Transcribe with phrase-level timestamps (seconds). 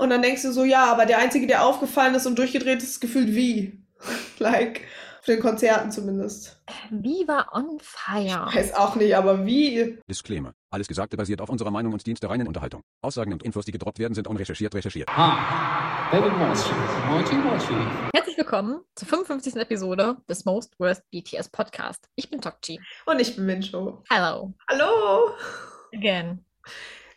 [0.00, 3.02] Und dann denkst du so, ja, aber der Einzige, der aufgefallen ist und durchgedreht ist,
[3.02, 3.84] gefühlt wie.
[4.38, 4.80] like,
[5.18, 6.58] auf den Konzerten zumindest.
[6.88, 8.46] Wie war on fire?
[8.50, 9.98] Weiß auch nicht, aber wie.
[10.08, 10.54] Disclaimer.
[10.70, 12.80] Alles Gesagte basiert auf unserer Meinung und dient der reinen Unterhaltung.
[13.02, 15.10] Aussagen und Infos, die gedroppt werden, sind unrecherchiert recherchiert.
[15.10, 16.72] David Mochi.
[17.10, 17.74] Mochi Mochi.
[18.14, 19.56] Herzlich willkommen zur 55.
[19.56, 22.08] Episode des Most Worst BTS Podcast.
[22.14, 22.80] Ich bin Tokchi.
[23.04, 24.02] Und ich bin Mincho.
[24.08, 24.54] Hello.
[24.66, 25.34] Hallo!
[25.92, 26.42] Again.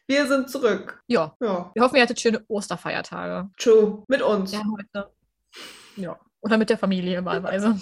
[0.07, 1.01] Wir sind zurück.
[1.07, 3.49] Ja, Ja, wir hoffen, ihr hattet schöne Osterfeiertage.
[3.57, 4.03] true.
[4.07, 4.53] Mit uns.
[4.55, 5.11] Haben heute.
[5.95, 6.19] Ja.
[6.41, 7.79] Oder mit der Familie wahlweise.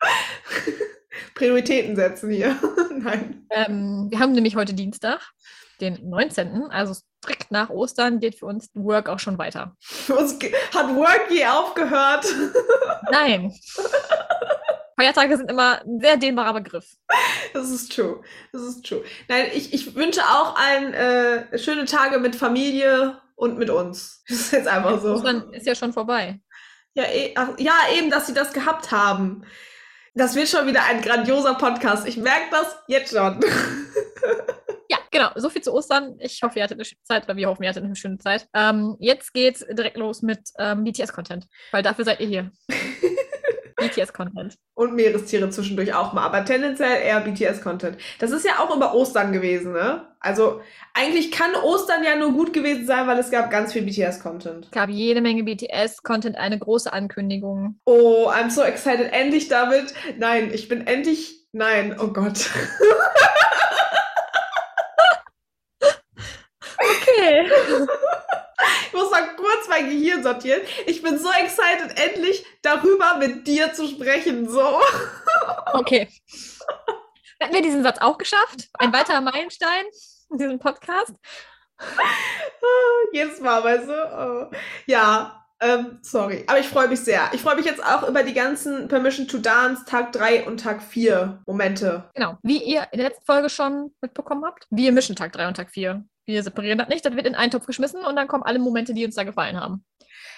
[1.34, 2.56] Prioritäten setzen hier.
[2.98, 3.46] Nein.
[3.50, 5.20] ähm, wir haben nämlich heute Dienstag,
[5.80, 9.76] den 19., also strikt nach Ostern geht für uns Work auch schon weiter.
[9.80, 10.32] Für uns
[10.74, 12.26] hat Work je aufgehört.
[13.10, 13.54] Nein.
[15.00, 16.84] Feiertage sind immer ein sehr dehnbarer Begriff.
[17.54, 18.22] Das ist true.
[18.52, 19.02] Das ist true.
[19.28, 24.22] Nein, ich, ich wünsche auch allen äh, schöne Tage mit Familie und mit uns.
[24.28, 25.14] Das ist jetzt einfach so.
[25.14, 26.40] Ostern ist ja schon vorbei.
[26.94, 29.44] Ja, eh, ach, ja, eben, dass sie das gehabt haben.
[30.14, 32.06] Das wird schon wieder ein grandioser Podcast.
[32.06, 33.40] Ich merke das jetzt schon.
[34.90, 35.30] Ja, genau.
[35.36, 36.16] So viel zu Ostern.
[36.18, 38.48] Ich hoffe, ihr hattet eine schöne Zeit, oder wir hoffen, ihr hattet eine schöne Zeit.
[38.52, 42.52] Ähm, jetzt geht's direkt los mit ähm, BTS-Content, weil dafür seid ihr hier.
[43.80, 44.56] BTS-Content.
[44.74, 47.98] Und Meerestiere zwischendurch auch mal, aber tendenziell eher BTS-Content.
[48.18, 50.06] Das ist ja auch über Ostern gewesen, ne?
[50.20, 50.60] Also
[50.94, 54.66] eigentlich kann Ostern ja nur gut gewesen sein, weil es gab ganz viel BTS-Content.
[54.66, 57.80] Es gab jede Menge BTS-Content, eine große Ankündigung.
[57.86, 59.12] Oh, I'm so excited.
[59.12, 59.94] Endlich damit.
[60.18, 61.46] Nein, ich bin endlich.
[61.52, 62.50] Nein, oh Gott.
[66.80, 67.50] Okay.
[68.86, 70.60] Ich muss mal kurz mein Gehirn sortieren.
[70.86, 74.48] Ich bin so excited, endlich darüber mit dir zu sprechen.
[74.48, 74.80] So.
[75.72, 76.08] Okay.
[77.38, 78.68] Hätten wir diesen Satz auch geschafft?
[78.74, 79.84] Ein weiterer Meilenstein
[80.30, 81.14] in diesem Podcast?
[83.12, 84.50] Jedes Mal, weißt du?
[84.52, 84.56] Oh.
[84.86, 86.44] Ja, ähm, sorry.
[86.48, 87.30] Aber ich freue mich sehr.
[87.32, 90.82] Ich freue mich jetzt auch über die ganzen Permission to Dance Tag 3 und Tag
[90.82, 92.10] 4 Momente.
[92.14, 92.36] Genau.
[92.42, 95.70] Wie ihr in der letzten Folge schon mitbekommen habt, wir mischen Tag 3 und Tag
[95.70, 96.04] 4.
[96.30, 98.94] Wir separieren das nicht, das wird in einen Topf geschmissen und dann kommen alle Momente,
[98.94, 99.84] die uns da gefallen haben.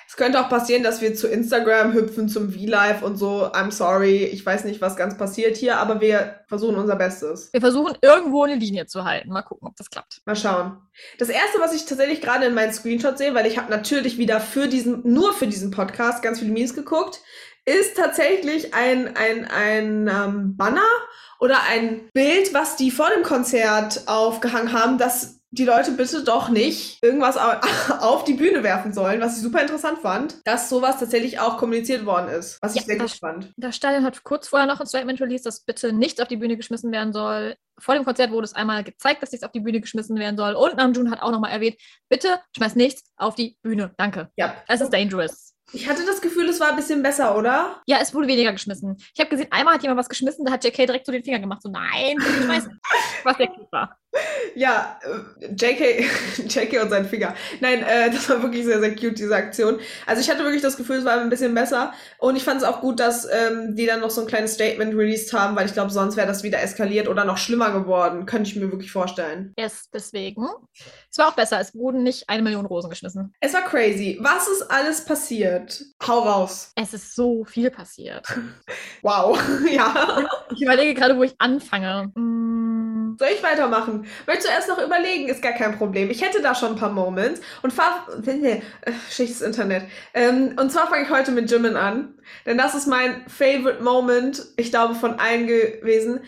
[0.08, 3.46] Es könnte auch passieren, dass wir zu Instagram hüpfen, zum V-Live und so.
[3.52, 4.24] I'm sorry.
[4.24, 7.50] Ich weiß nicht, was ganz passiert hier, aber wir versuchen unser Bestes.
[7.52, 9.30] Wir versuchen irgendwo eine Linie zu halten.
[9.30, 10.20] Mal gucken, ob das klappt.
[10.26, 10.76] Mal schauen.
[11.18, 14.40] Das erste, was ich tatsächlich gerade in meinen Screenshots sehe, weil ich habe natürlich wieder
[14.40, 17.20] für diesen, nur für diesen Podcast ganz viele Memes geguckt,
[17.64, 20.82] ist tatsächlich ein, ein, ein ähm, Banner
[21.38, 26.48] oder ein Bild, was die vor dem Konzert aufgehangen haben, dass die Leute bitte doch
[26.48, 27.60] nicht irgendwas au-
[28.00, 32.06] auf die Bühne werfen sollen, was ich super interessant fand, dass sowas tatsächlich auch kommuniziert
[32.06, 33.52] worden ist, was ich Ja, sehr gut das- fand.
[33.56, 36.56] Das Stadion hat kurz vorher noch ein Statement released, dass bitte nichts auf die Bühne
[36.56, 37.54] geschmissen werden soll.
[37.78, 40.54] Vor dem Konzert wurde es einmal gezeigt, dass nichts auf die Bühne geschmissen werden soll.
[40.54, 41.76] Und Namjoon hat auch nochmal erwähnt,
[42.08, 43.92] bitte schmeiß nichts auf die Bühne.
[43.98, 44.30] Danke.
[44.36, 44.54] Ja.
[44.68, 45.54] Es ist dangerous.
[45.74, 47.80] Ich hatte das Gefühl, es war ein bisschen besser, oder?
[47.86, 48.96] Ja, es wurde weniger geschmissen.
[49.14, 51.38] Ich habe gesehen, einmal hat jemand was geschmissen, da hat JK direkt so den Finger
[51.38, 51.62] gemacht.
[51.62, 52.78] So, nein, nicht schmeißen.
[53.24, 53.96] was der Krieg war.
[54.54, 54.98] Ja,
[55.40, 56.04] äh, JK,
[56.48, 57.34] JK und sein Finger.
[57.60, 59.80] Nein, äh, das war wirklich sehr, sehr cute, diese Aktion.
[60.06, 61.92] Also ich hatte wirklich das Gefühl, es war ein bisschen besser.
[62.18, 64.94] Und ich fand es auch gut, dass ähm, die dann noch so ein kleines Statement
[64.94, 68.26] released haben, weil ich glaube, sonst wäre das wieder eskaliert oder noch schlimmer geworden.
[68.26, 69.54] Könnte ich mir wirklich vorstellen.
[69.58, 70.46] Yes, deswegen.
[71.10, 71.60] Es war auch besser.
[71.60, 73.34] Es wurden nicht eine Million Rosen geschmissen.
[73.40, 74.18] Es war crazy.
[74.20, 75.82] Was ist alles passiert?
[76.06, 76.72] Hau raus.
[76.76, 78.26] Es ist so viel passiert.
[79.02, 79.38] Wow.
[79.70, 80.28] ja.
[80.54, 82.12] Ich überlege gerade, wo ich anfange.
[83.18, 84.06] Soll ich weitermachen?
[84.26, 85.28] Möchtest du erst noch überlegen?
[85.28, 86.10] Ist gar kein Problem.
[86.10, 87.40] Ich hätte da schon ein paar Moments.
[87.62, 88.60] Und fahr, äh,
[89.10, 89.84] schlechtes Internet.
[90.14, 92.14] Ähm, und zwar fange ich heute mit Jimin an.
[92.46, 96.20] Denn das ist mein favorite Moment, ich glaube, von allen gewesen.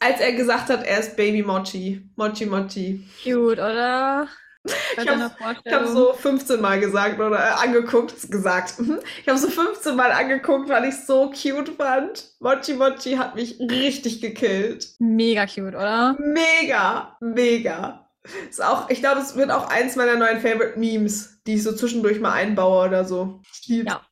[0.00, 2.02] Als er gesagt hat, er ist Baby Mochi.
[2.16, 3.04] Mochi Mochi.
[3.22, 4.28] cute, oder?
[5.00, 5.30] Ich habe
[5.70, 8.78] hab so 15 Mal gesagt oder äh, angeguckt, gesagt.
[8.78, 8.98] Mhm.
[9.22, 12.32] Ich habe so 15 Mal angeguckt, weil ich es so cute fand.
[12.40, 14.88] Mochi Mochi hat mich richtig gekillt.
[14.98, 16.16] Mega cute, oder?
[16.18, 18.08] Mega, mega.
[18.48, 21.74] Ist auch, ich glaube, es wird auch eins meiner neuen Favorite Memes, die ich so
[21.74, 23.40] zwischendurch mal einbaue oder so.
[23.66, 23.84] Ich.
[23.84, 24.02] Ja.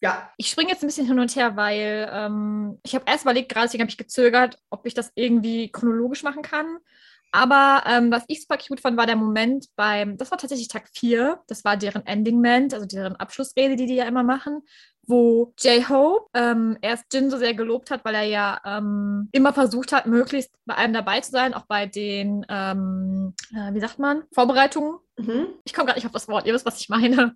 [0.00, 3.50] Ja, Ich springe jetzt ein bisschen hin und her, weil ähm, ich habe erst überlegt,
[3.50, 6.76] gerade deswegen habe ich gezögert, ob ich das irgendwie chronologisch machen kann.
[7.34, 10.88] Aber ähm, was ich super cute fand, war der Moment beim, das war tatsächlich Tag
[10.94, 14.62] 4, das war deren Ending-Ment, also deren Abschlussrede, die die ja immer machen,
[15.02, 19.90] wo J-Hope ähm, erst Jin so sehr gelobt hat, weil er ja ähm, immer versucht
[19.90, 24.22] hat, möglichst bei allem dabei zu sein, auch bei den, ähm, äh, wie sagt man,
[24.32, 25.48] Vorbereitungen mhm.
[25.64, 27.34] ich komme gerade nicht auf das Wort, ihr wisst, was ich meine.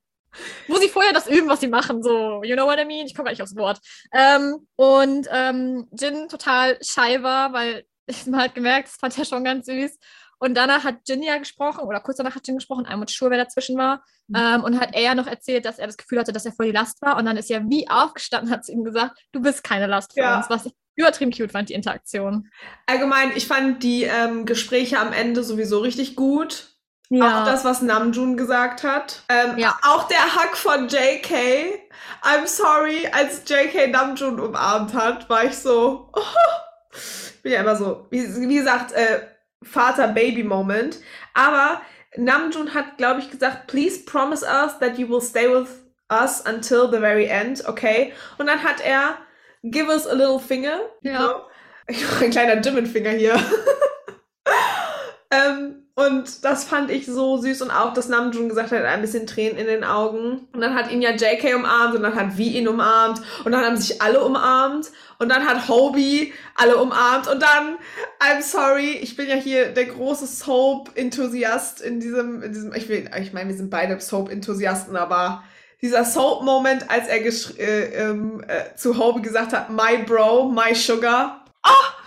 [0.69, 3.07] Wo sie vorher das üben, was sie machen, so, you know what I mean?
[3.07, 3.81] Ich komme gar nicht aufs Wort.
[4.13, 9.25] Ähm, und ähm, Jin total shy war, weil ich man halt gemerkt, das fand er
[9.25, 9.99] schon ganz süß.
[10.41, 13.39] Und danach hat Jin ja gesprochen, oder kurz danach hat Jin gesprochen, Almut Schur, wer
[13.39, 14.05] dazwischen war.
[14.29, 14.37] Mhm.
[14.37, 16.67] Ähm, und hat er ja noch erzählt, dass er das Gefühl hatte, dass er voll
[16.67, 17.17] die Last war.
[17.17, 20.21] Und dann ist er wie aufgestanden, hat zu ihm gesagt, du bist keine Last für
[20.21, 20.37] Ja.
[20.39, 22.49] uns, was ich übertrieben cute fand, die Interaktion.
[22.87, 26.69] Allgemein, ich fand die ähm, Gespräche am Ende sowieso richtig gut.
[27.11, 29.23] Auch das, was Namjoon gesagt hat.
[29.31, 29.79] Ähm, Ja.
[29.83, 31.81] Auch der Hack von JK.
[32.23, 36.13] I'm sorry, als JK Namjoon umarmt hat, war ich so.
[36.93, 39.21] ich bin ja immer so, wie, wie gesagt, äh,
[39.63, 41.01] Vater-Baby-Moment.
[41.35, 41.83] Aber
[42.17, 45.69] Namjoon hat, glaube ich, gesagt, please promise us that you will stay with
[46.11, 48.13] us until the very end, okay?
[48.39, 49.19] Und dann hat er,
[49.63, 50.81] give us a little finger.
[51.03, 51.19] Ja.
[51.19, 51.43] know?
[51.87, 53.35] Ich mache ein kleiner Jimin-Finger hier.
[55.31, 59.27] ähm, und das fand ich so süß und auch, dass Namjoon gesagt hat, ein bisschen
[59.27, 60.47] Tränen in den Augen.
[60.53, 63.65] Und dann hat ihn ja JK umarmt und dann hat V ihn umarmt und dann
[63.65, 67.79] haben sich alle umarmt und dann hat Hobie alle umarmt und dann,
[68.21, 73.11] I'm sorry, ich bin ja hier der große Soap-Enthusiast in diesem, in diesem, ich will,
[73.21, 75.43] ich meine, wir sind beide Soap-Enthusiasten, aber
[75.83, 77.27] dieser Soap-Moment, als er
[77.59, 81.45] äh, ähm, äh, zu Hobie gesagt hat, my bro, my sugar.
[81.65, 81.98] Ah,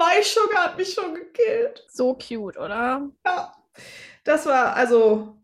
[0.00, 1.84] my sugar hat mich schon gekillt.
[1.88, 3.08] So cute, oder?
[3.24, 3.52] Ja,
[4.24, 5.36] das war, also,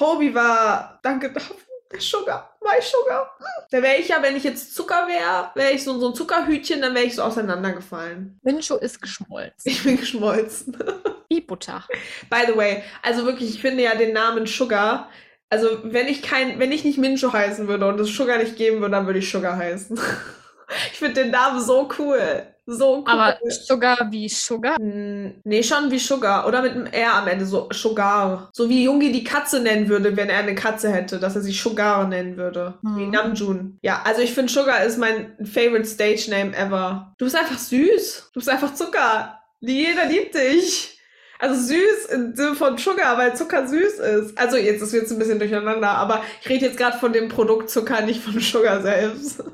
[0.00, 1.56] Hobie war, danke dafür,
[1.92, 3.36] der Sugar, my Sugar.
[3.70, 6.80] Da wäre ich ja, wenn ich jetzt Zucker wäre, wäre ich so, so ein Zuckerhütchen,
[6.80, 8.38] dann wäre ich so auseinandergefallen.
[8.42, 9.70] Mincho ist geschmolzen.
[9.70, 10.76] Ich bin geschmolzen.
[11.28, 11.84] Wie Butter.
[12.30, 15.10] By the way, also wirklich, ich finde ja den Namen Sugar,
[15.48, 18.80] also wenn ich kein, wenn ich nicht Mincho heißen würde und es Sugar nicht geben
[18.80, 19.98] würde, dann würde ich Sugar heißen.
[20.92, 22.46] ich finde den Namen so cool.
[22.68, 23.04] So cool.
[23.06, 24.76] Aber Sugar wie Sugar?
[24.80, 26.46] Mm, Nee, schon wie Sugar.
[26.48, 28.50] Oder mit einem R am Ende, so Sugar.
[28.52, 31.52] So wie Jungi die Katze nennen würde, wenn er eine Katze hätte, dass er sie
[31.52, 32.74] Sugar nennen würde.
[32.82, 33.10] Wie Hm.
[33.10, 33.78] Namjoon.
[33.82, 37.14] Ja, also ich finde Sugar ist mein favorite Stage Name ever.
[37.18, 38.30] Du bist einfach süß.
[38.32, 39.38] Du bist einfach Zucker.
[39.60, 40.92] Jeder liebt dich.
[41.38, 44.38] Also süß im Sinne von Sugar, weil Zucker süß ist.
[44.38, 47.68] Also jetzt ist jetzt ein bisschen durcheinander, aber ich rede jetzt gerade von dem Produkt
[47.70, 49.44] Zucker, nicht von Sugar selbst.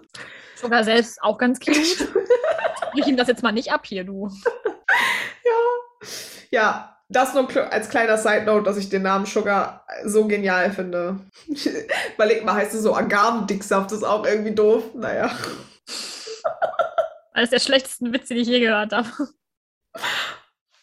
[0.63, 2.09] Sugar selbst auch ganz cute.
[2.95, 4.29] Ich ihm das jetzt mal nicht ab hier, du.
[6.51, 11.21] Ja, das nur als kleiner Side Note, dass ich den Namen Sugar so genial finde.
[12.15, 14.95] Überleg mal, heißt es so Agavendicksaft, ist auch irgendwie doof.
[14.95, 15.31] Naja.
[17.33, 19.09] Eines der schlechtesten Witze, die ich je gehört habe.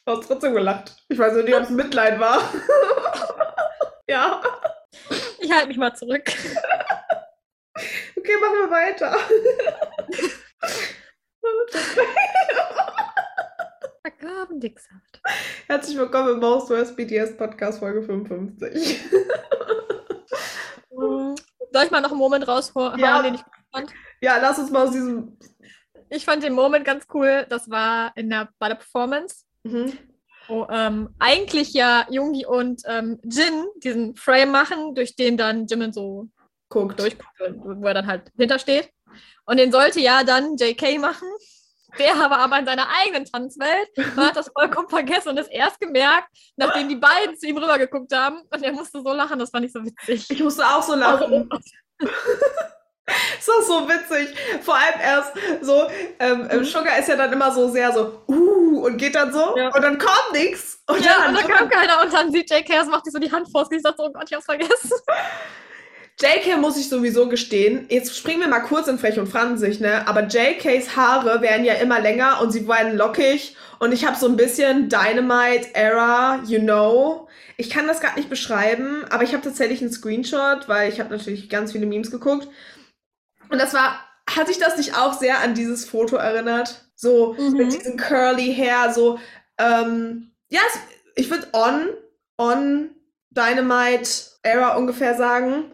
[0.06, 0.96] Du hast trotzdem gelacht.
[1.10, 2.42] Ich weiß nur nicht, ob es Mitleid war.
[4.10, 4.42] ja.
[5.40, 6.32] Ich halte mich mal zurück.
[8.30, 9.18] Okay, machen wir weiter.
[14.04, 15.22] Agavendicksaft.
[15.68, 19.00] Herzlich willkommen im Most Worst BTS Podcast Folge 55.
[20.92, 21.36] Mm,
[21.74, 23.22] Soll ich mal noch einen Moment raushauen, Ja.
[23.22, 23.92] den ich gut fand?
[24.22, 25.38] Ja, lass uns mal aus diesem.
[26.10, 27.46] Ich fand den Moment ganz cool.
[27.50, 29.94] Das war in der, bei der Performance, Mhm.
[30.48, 35.94] wo ähm, eigentlich ja Jungi und ähm, Jin diesen Frame machen, durch den dann Jimin
[35.94, 36.28] so
[36.70, 37.00] Guckt.
[37.00, 38.90] durchguckt, wo er dann halt hintersteht.
[39.46, 41.28] Und den sollte ja dann JK machen.
[41.98, 45.80] Der war aber in seiner eigenen Tanzwelt und hat das vollkommen vergessen und ist erst
[45.80, 48.44] gemerkt, nachdem die beiden zu ihm rübergeguckt haben.
[48.52, 50.30] Und er musste so lachen, das fand ich so witzig.
[50.30, 51.50] Ich musste auch so lachen.
[53.40, 54.38] Ist auch so witzig.
[54.62, 55.88] Vor allem erst so,
[56.20, 59.58] ähm, ähm, Sugar ist ja dann immer so sehr so, uh, und geht dann so,
[59.58, 59.70] Ja.
[59.74, 60.84] und dann kommt nichts.
[60.88, 63.32] Und Ja, dann und da kam keiner und dann sieht JK, macht sich so die
[63.32, 64.92] Hand vor das Gesicht, sagt so, oh Gott, ich hab's vergessen.
[66.22, 70.06] JK muss ich sowieso gestehen, jetzt springen wir mal kurz in Frech und Franzig, ne?
[70.08, 74.28] Aber JKs Haare werden ja immer länger und sie werden lockig und ich habe so
[74.28, 77.28] ein bisschen Dynamite Era, you know.
[77.56, 81.16] Ich kann das gerade nicht beschreiben, aber ich habe tatsächlich einen Screenshot, weil ich habe
[81.16, 82.48] natürlich ganz viele Memes geguckt.
[83.50, 84.00] Und das war,
[84.30, 86.86] hat sich das nicht auch sehr an dieses Foto erinnert?
[86.96, 87.54] So Mhm.
[87.58, 89.20] mit diesem curly Hair, so,
[89.58, 90.60] ähm, ja,
[91.16, 91.88] ich würde on,
[92.38, 92.90] on
[93.30, 94.10] Dynamite
[94.44, 95.72] Era ungefähr sagen.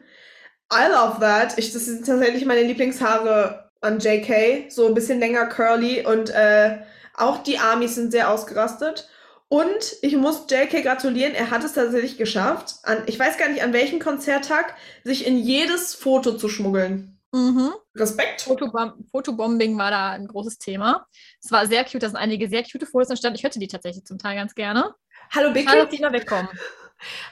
[0.76, 1.58] I love that.
[1.58, 4.72] Ich, das sind tatsächlich meine Lieblingshaare an JK.
[4.72, 6.80] So ein bisschen länger curly und äh,
[7.14, 9.10] auch die Armies sind sehr ausgerastet.
[9.48, 13.62] Und ich muss JK gratulieren, er hat es tatsächlich geschafft, an, ich weiß gar nicht
[13.62, 17.20] an welchem Konzerttag, sich in jedes Foto zu schmuggeln.
[17.32, 17.74] Mhm.
[17.96, 18.42] Respekt.
[18.42, 21.06] Fotobom Fotobombing war da ein großes Thema.
[21.42, 23.38] Es war sehr cute, da sind einige sehr cute Fotos entstanden.
[23.38, 24.96] Ich hätte die tatsächlich zum Teil ganz gerne.
[25.34, 25.92] Hallo Bickett.
[25.92, 26.48] die immer wegkommen.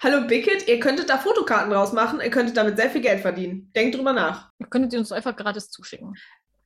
[0.02, 3.72] Hallo Bickett, ihr könntet da Fotokarten draus machen, ihr könntet damit sehr viel Geld verdienen.
[3.76, 4.52] Denkt drüber nach.
[4.60, 6.16] Ihr könntet sie uns einfach gratis zuschicken.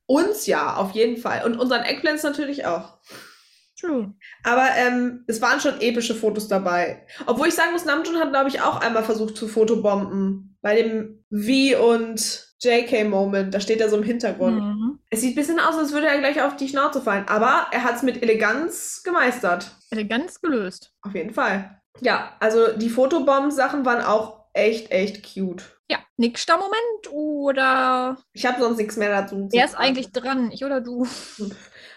[0.06, 1.44] Uns ja, auf jeden Fall.
[1.44, 2.98] Und unseren Eggplants natürlich auch.
[3.78, 4.14] True.
[4.42, 7.06] Aber ähm, es waren schon epische Fotos dabei.
[7.26, 10.56] Obwohl ich sagen muss, Namjoon hat, glaube ich, auch einmal versucht zu fotobomben.
[10.62, 13.54] Bei dem V und JK-Moment.
[13.54, 14.60] Da steht er so im Hintergrund.
[14.60, 14.98] Mhm.
[15.10, 17.26] Es sieht ein bisschen aus, als würde er gleich auf die Schnauze fallen.
[17.28, 19.70] Aber er hat es mit Eleganz gemeistert.
[19.90, 20.92] Elegant gelöst.
[21.02, 21.80] Auf jeden Fall.
[22.00, 25.62] Ja, also die Fotobomb-Sachen waren auch echt, echt cute.
[25.90, 29.48] Ja, nächster Moment oder Ich habe sonst nichts mehr dazu.
[29.48, 30.50] zu wer ist eigentlich dran?
[30.50, 31.06] Ich oder du?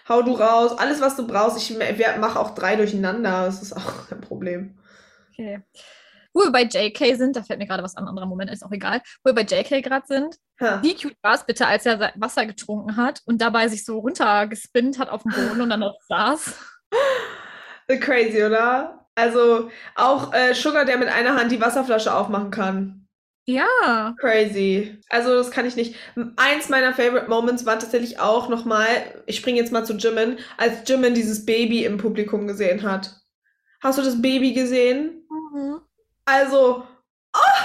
[0.08, 0.72] Hau du raus.
[0.78, 1.58] Alles, was du brauchst.
[1.58, 1.76] Ich
[2.18, 3.44] mache auch drei durcheinander.
[3.46, 4.78] Das ist auch kein Problem.
[5.32, 5.62] Okay.
[6.34, 8.72] Wo wir bei JK sind, da fällt mir gerade was an, anderer Moment, ist auch
[8.72, 9.02] egal.
[9.22, 10.80] Wo wir bei JK gerade sind, Ha.
[10.82, 14.98] wie cute war es bitte, als er Wasser getrunken hat und dabei sich so runtergespinnt
[14.98, 16.54] hat auf dem Boden und dann noch saß?
[18.00, 19.01] Crazy, oder?
[19.14, 23.02] Also auch äh, Sugar, der mit einer Hand die Wasserflasche aufmachen kann.
[23.44, 24.14] Ja.
[24.20, 24.98] Crazy.
[25.08, 25.96] Also das kann ich nicht.
[26.36, 28.86] Eins meiner Favorite Moments war tatsächlich auch nochmal,
[29.26, 33.20] ich springe jetzt mal zu Jimin, als Jimin dieses Baby im Publikum gesehen hat.
[33.82, 35.26] Hast du das Baby gesehen?
[35.28, 35.80] Mhm.
[36.24, 36.84] Also,
[37.34, 37.62] oh,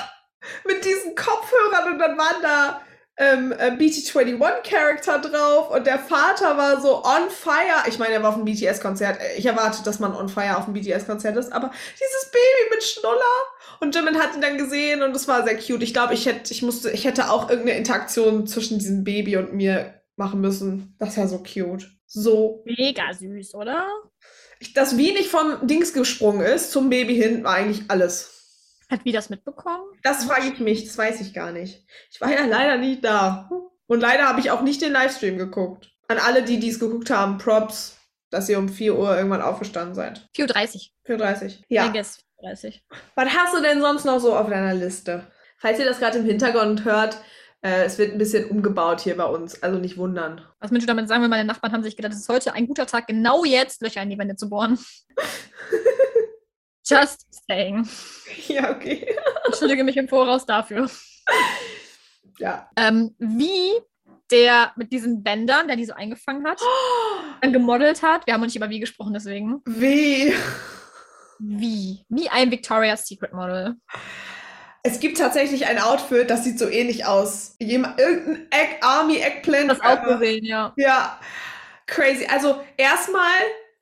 [0.65, 2.81] mit diesen Kopfhörern und dann waren da
[3.17, 7.87] ähm, äh, BT21-Charakter drauf und der Vater war so on fire.
[7.87, 9.19] Ich meine, er war auf einem BTS-Konzert.
[9.37, 13.23] Ich erwarte, dass man on fire auf einem BTS-Konzert ist, aber dieses Baby mit Schnuller.
[13.79, 15.83] Und Jimin hat ihn dann gesehen und es war sehr cute.
[15.83, 19.53] Ich glaube, ich hätte, ich musste, ich hätte auch irgendeine Interaktion zwischen diesem Baby und
[19.53, 20.95] mir machen müssen.
[20.99, 21.89] Das war so cute.
[22.05, 22.63] So.
[22.65, 23.87] Mega süß, oder?
[24.59, 28.36] Ich, dass wie nicht vom Dings gesprungen ist zum Baby hin, war eigentlich alles.
[28.89, 29.83] Hat wie das mitbekommen?
[30.03, 31.85] Das frage ich mich, das weiß ich gar nicht.
[32.09, 33.49] Ich war ja leider nicht da.
[33.87, 35.91] Und leider habe ich auch nicht den Livestream geguckt.
[36.07, 37.97] An alle, die dies geguckt haben, Props,
[38.29, 40.29] dass ihr um 4 Uhr irgendwann aufgestanden seid.
[40.35, 41.87] 4.30 4.30 I Ja.
[41.89, 42.83] guess 30.
[43.15, 45.27] Was hast du denn sonst noch so auf deiner Liste?
[45.57, 47.17] Falls ihr das gerade im Hintergrund hört,
[47.61, 49.61] äh, es wird ein bisschen umgebaut hier bei uns.
[49.63, 50.45] Also nicht wundern.
[50.59, 52.67] Was willst du damit sagen, wenn meine Nachbarn haben sich gedacht, es ist heute ein
[52.67, 54.77] guter Tag, genau jetzt Löcher in die Wände zu bohren?
[56.87, 57.87] Just saying.
[58.47, 59.15] ja, okay.
[59.45, 60.89] Entschuldige mich im Voraus dafür.
[62.39, 62.69] Ja.
[62.75, 63.71] Ähm, wie
[64.31, 66.61] der mit diesen Bändern, der die so eingefangen hat,
[67.41, 68.25] dann gemodelt hat.
[68.25, 69.61] Wir haben noch nicht über wie gesprochen, deswegen.
[69.65, 70.33] Wie?
[71.39, 72.05] Wie?
[72.09, 73.75] Wie ein Victoria's Secret Model.
[74.83, 77.55] Es gibt tatsächlich ein Outfit, das sieht so ähnlich aus.
[77.59, 79.69] Jemand, irgendein Egg, Army Eggplant.
[79.69, 80.73] Das auch gesehen, ja.
[80.77, 81.19] Ja,
[81.87, 82.25] crazy.
[82.25, 83.33] Also erstmal,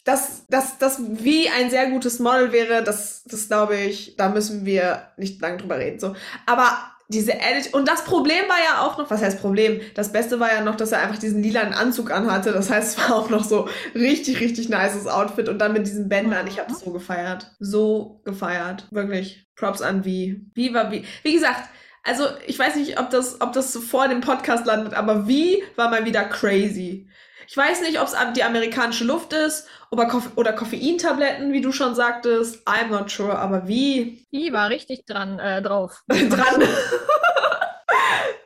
[0.06, 4.66] dass das, das wie ein sehr gutes Model wäre, das, das glaube ich, da müssen
[4.66, 6.00] wir nicht lange drüber reden.
[6.00, 6.16] So.
[6.46, 9.82] Aber diese Edit und das Problem war ja auch noch, was heißt Problem?
[9.96, 12.52] Das Beste war ja noch, dass er einfach diesen lilanen Anzug anhatte.
[12.52, 16.08] Das heißt, es war auch noch so richtig, richtig nices Outfit und dann mit diesen
[16.08, 16.48] Bändern.
[16.48, 17.52] Ich habe es so gefeiert.
[17.60, 18.88] So gefeiert.
[18.92, 19.48] Wirklich.
[19.56, 20.48] Props an wie.
[20.54, 21.04] Wie war wie.
[21.24, 21.70] Wie gesagt,
[22.04, 25.64] also ich weiß nicht, ob das, ob das so vor dem Podcast landet, aber wie
[25.76, 27.08] war mal wieder crazy.
[27.48, 31.72] Ich weiß nicht, ob es die amerikanische Luft ist oder, Koff oder Koffeintabletten, wie du
[31.72, 32.68] schon sagtest.
[32.68, 36.04] I'm not sure, aber wie Die war richtig dran äh, drauf.
[36.08, 36.64] dran.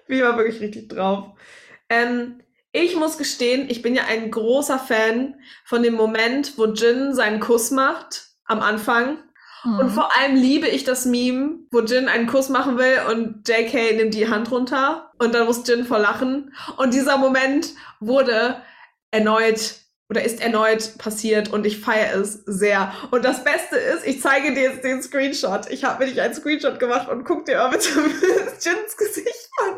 [0.07, 1.37] wie war wirklich richtig drauf.
[1.89, 2.39] Ähm,
[2.71, 7.39] ich muss gestehen, ich bin ja ein großer Fan von dem Moment, wo Jin seinen
[7.39, 9.17] Kuss macht am Anfang.
[9.65, 9.89] Und Mhm.
[9.89, 14.13] vor allem liebe ich das Meme, wo Jin einen Kuss machen will und JK nimmt
[14.13, 16.53] die Hand runter und dann muss Jin vor lachen.
[16.77, 18.61] Und dieser Moment wurde
[19.11, 19.75] erneut
[20.09, 22.91] oder ist erneut passiert und ich feiere es sehr.
[23.11, 25.69] Und das Beste ist, ich zeige dir jetzt den Screenshot.
[25.69, 29.77] Ich habe mir nicht einen Screenshot gemacht und guck dir mal bitte Jins Gesicht an.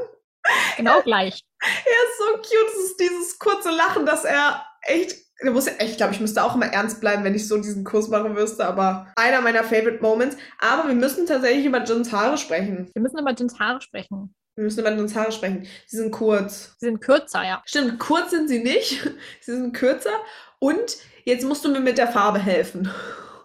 [0.78, 1.44] Genau gleich.
[1.62, 2.70] Er ist so cute.
[2.76, 5.18] Es ist dieses kurze Lachen, dass er echt.
[5.44, 8.34] Muss ich glaube, ich müsste auch immer ernst bleiben, wenn ich so diesen Kuss machen
[8.34, 10.38] müsste, aber einer meiner Favorite Moments.
[10.60, 12.92] Aber wir müssen tatsächlich über Jins Haare sprechen.
[12.94, 14.36] Wir müssen über Jins Haare sprechen.
[14.62, 15.66] Wir müssen über Jins Haare sprechen.
[15.88, 16.76] Sie sind kurz.
[16.78, 17.64] Sie sind kürzer, ja.
[17.66, 19.02] Stimmt, kurz sind sie nicht.
[19.42, 20.12] Sie sind kürzer.
[20.60, 22.88] Und jetzt musst du mir mit der Farbe helfen.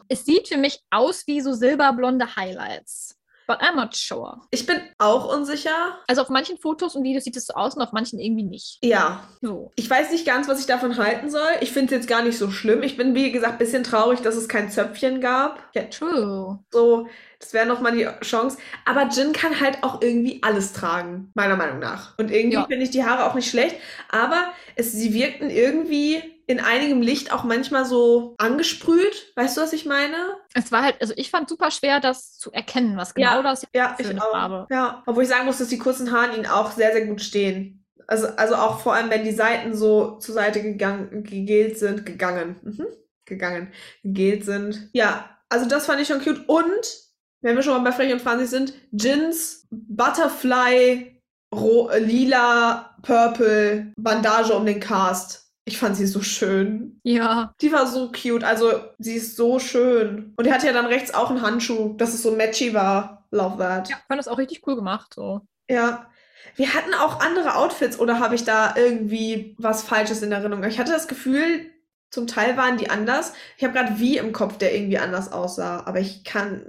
[0.08, 3.15] Es sieht für mich aus wie so silberblonde Highlights.
[3.46, 4.40] But I'm not sure.
[4.50, 5.98] Ich bin auch unsicher.
[6.08, 8.78] Also auf manchen Fotos und Videos sieht es so aus und auf manchen irgendwie nicht.
[8.82, 9.70] Ja, So.
[9.76, 11.48] Ich weiß nicht ganz, was ich davon halten soll.
[11.60, 12.82] Ich finde es jetzt gar nicht so schlimm.
[12.82, 15.60] Ich bin, wie gesagt, ein bisschen traurig, dass es kein Zöpfchen gab.
[15.74, 16.58] Ja, True.
[16.72, 18.58] so, das wäre nochmal die Chance.
[18.84, 22.18] Aber Jin kann halt auch irgendwie alles tragen, meiner Meinung nach.
[22.18, 22.66] Und irgendwie Ja.
[22.66, 23.76] finde ich die Haare auch nicht schlecht.
[24.08, 24.42] Aber
[24.74, 29.32] es, sie wirkten irgendwie in einigem Licht auch manchmal so angesprüht.
[29.34, 30.16] Weißt du, was ich meine?
[30.54, 33.66] Es war halt, also ich fand super schwer, das zu erkennen, was genau Ja, das
[33.74, 34.30] Ja, für ich eine auch.
[34.30, 34.66] Farbe.
[34.70, 37.84] Ja, obwohl ich sagen muss, dass die kurzen Haaren ihnen auch sehr, sehr gut stehen.
[38.06, 42.56] Also, also auch vor allem, wenn die Seiten so zur Seite gegangen, gegelt sind, gegangen,
[42.62, 42.86] mhm.
[43.24, 43.72] gegangen,
[44.04, 44.88] gegelt sind.
[44.92, 46.48] Ja, also das fand ich schon cute.
[46.48, 47.06] Und,
[47.40, 51.20] wenn wir schon mal bei Frech und Franzig sind, Jins Butterfly
[51.52, 55.45] ro lila, purple Bandage um den Cast.
[55.68, 57.00] Ich fand sie so schön.
[57.02, 57.52] Ja.
[57.60, 58.44] Die war so cute.
[58.44, 60.32] Also, sie ist so schön.
[60.36, 63.26] Und die hatte ja dann rechts auch einen Handschuh, dass es so matchy war.
[63.32, 63.88] Love that.
[63.88, 65.12] Ja, ich fand das auch richtig cool gemacht.
[65.14, 65.40] So.
[65.68, 66.06] Ja.
[66.54, 70.62] Wir hatten auch andere Outfits oder habe ich da irgendwie was Falsches in Erinnerung?
[70.64, 71.66] Ich hatte das Gefühl,
[72.10, 73.32] zum Teil waren die anders.
[73.58, 76.62] Ich habe gerade wie im Kopf, der irgendwie anders aussah, aber ich kann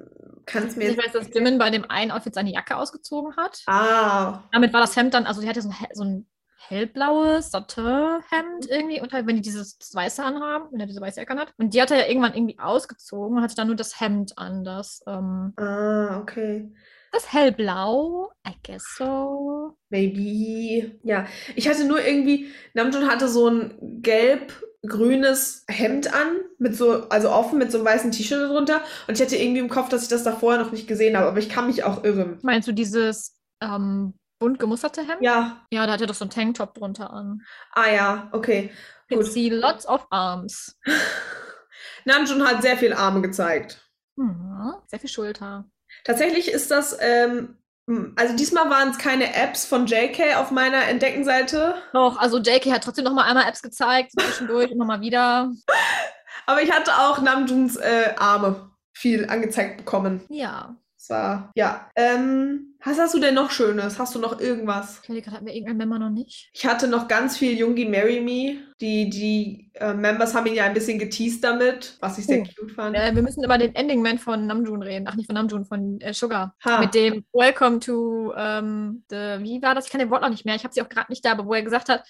[0.53, 3.61] es mir Ich weiß, dass Jimin bei dem einen Outfit seine Jacke ausgezogen hat.
[3.67, 6.25] Ah, Damit war das Hemd dann, also die hatte so ein, so ein
[6.69, 11.35] hellblaues Satin-Hemd irgendwie und halt, wenn die dieses Weiße anhaben, wenn er diese weiße Jacke
[11.35, 11.53] hat.
[11.57, 14.63] Und die hat er ja irgendwann irgendwie ausgezogen und hatte dann nur das Hemd an,
[14.63, 16.73] das, ähm, ah, okay.
[17.11, 19.77] das hellblau, I guess so.
[19.89, 20.99] Maybe.
[21.03, 27.29] Ja, ich hatte nur irgendwie, Namjoon hatte so ein gelb-grünes Hemd an, mit so, also
[27.31, 28.81] offen mit so einem weißen T-Shirt drunter.
[29.07, 31.27] Und ich hatte irgendwie im Kopf, dass ich das da vorher noch nicht gesehen habe,
[31.27, 32.39] aber ich kann mich auch irren.
[32.41, 35.21] Meinst du dieses ähm, bunt gemusterte Hemd?
[35.21, 37.41] Ja, Ja, da hat er doch so einen Tanktop drunter an.
[37.73, 38.71] ah ja, okay.
[39.09, 39.31] Can Gut.
[39.31, 40.77] see lots of arms.
[42.05, 43.81] Namjoon hat sehr viel Arme gezeigt.
[44.15, 44.73] Mhm.
[44.87, 45.65] Sehr viel Schulter.
[46.03, 50.83] Tatsächlich ist das, ähm, m, also diesmal waren es keine Apps von JK auf meiner
[50.87, 55.51] Entdeckenseite, Doch, also JK hat trotzdem noch mal einmal Apps gezeigt, zwischendurch immer mal wieder.
[56.45, 60.23] aber ich hatte auch Namjoons äh, Arme viel angezeigt bekommen.
[60.29, 60.75] Ja.
[60.97, 61.89] Das war, ja.
[61.95, 63.99] Ähm, was hast du denn noch Schönes?
[63.99, 65.01] Hast du noch irgendwas?
[65.01, 66.49] Ich gerade, hatten wir irgendein Member noch nicht?
[66.53, 68.63] Ich hatte noch ganz viel Jungi Marry Me.
[68.79, 72.45] Die, die äh, Members haben ihn ja ein bisschen geteased damit, was ich sehr Oh.
[72.59, 72.95] cute fand.
[72.95, 75.07] Äh, wir müssen über den Ending-Man von Namjoon reden.
[75.09, 76.55] Ach, nicht von Namjoon, von äh, Sugar.
[76.63, 76.79] Ha.
[76.79, 79.85] Mit dem Welcome to, ähm, the, wie war das?
[79.85, 80.55] Ich kann den Wortlaut nicht mehr.
[80.55, 82.03] Ich habe sie auch gerade nicht da, aber wo er gesagt hat,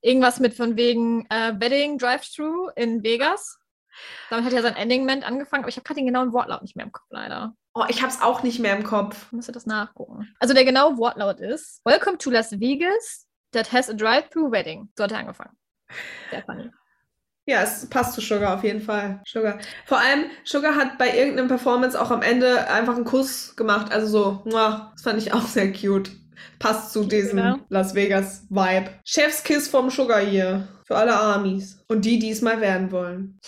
[0.00, 3.58] irgendwas mit von wegen äh, Wedding Drive-Thru in Vegas.
[4.30, 6.86] Damit hat er sein Ending-Man angefangen, aber ich habe gerade den genauen Wortlaut nicht mehr
[6.86, 7.54] im Kopf, leider.
[7.78, 9.26] Oh, ich hab's auch nicht mehr im Kopf.
[9.26, 10.28] Ich müsste das nachgucken.
[10.40, 14.88] Also der genaue Wortlaut ist Welcome to Las Vegas that has a drive-thru wedding.
[14.96, 15.56] So hat er angefangen.
[16.30, 16.72] Sehr funny.
[17.46, 19.22] Ja, es passt zu Sugar auf jeden Fall.
[19.24, 19.60] Sugar.
[19.86, 23.92] Vor allem, Sugar hat bei irgendeinem Performance auch am Ende einfach einen Kuss gemacht.
[23.92, 26.10] Also so, das fand ich auch sehr cute.
[26.58, 27.60] Passt zu diesem Ja.
[27.68, 28.90] Las Vegas Vibe.
[29.04, 30.66] Chefskiss vom Sugar hier.
[30.84, 31.78] Für alle Armies.
[31.86, 33.38] Und die, die es mal werden wollen.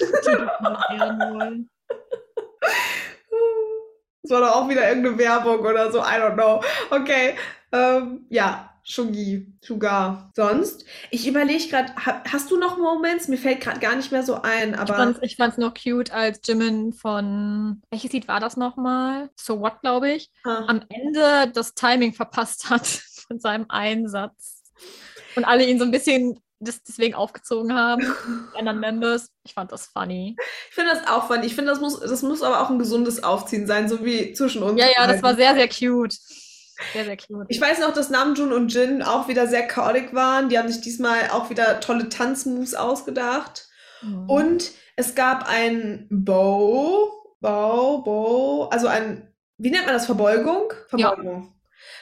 [4.28, 5.98] Das war doch auch wieder irgendeine Werbung oder so.
[6.00, 6.62] I don't know.
[6.90, 7.34] Okay.
[7.72, 9.52] Ähm, ja, Shugi.
[9.62, 10.30] Sugar.
[10.36, 10.84] Sonst?
[11.10, 13.26] Ich überlege gerade, ha hast du noch Moments?
[13.28, 14.94] Mir fällt gerade gar nicht mehr so ein, Ich aber.
[14.94, 19.30] fand's, ich fand's noch cute, als Jimin von, welches Lied war das nochmal?
[19.36, 20.64] So What, glaube ich, Ah.
[20.68, 22.86] am Ende das Timing verpasst hat
[23.26, 24.62] von seinem Einsatz.
[25.34, 28.02] Und alle ihn so ein bisschen das deswegen aufgezogen haben,
[28.54, 29.30] die anderen Members.
[29.44, 30.36] Ich fand das funny.
[30.68, 31.46] Ich finde das auch funny.
[31.46, 34.62] Ich finde, das muss, das muss aber auch ein gesundes Aufziehen sein, so wie zwischen
[34.62, 34.80] uns.
[34.80, 36.14] Ja, ja, das war sehr, sehr cute.
[36.92, 37.46] Sehr, sehr cute.
[37.48, 40.48] Ich weiß noch, dass Namjoon und Jin auch wieder sehr chaotic waren.
[40.48, 43.68] Die haben sich diesmal auch wieder tolle Tanzmoves ausgedacht.
[44.02, 44.28] Mhm.
[44.28, 50.06] Und es gab ein Bow, Bow, Bow, also ein, wie nennt man das?
[50.06, 50.72] Verbeugung?
[50.96, 51.14] Ja.
[51.14, 51.52] Verbeugung.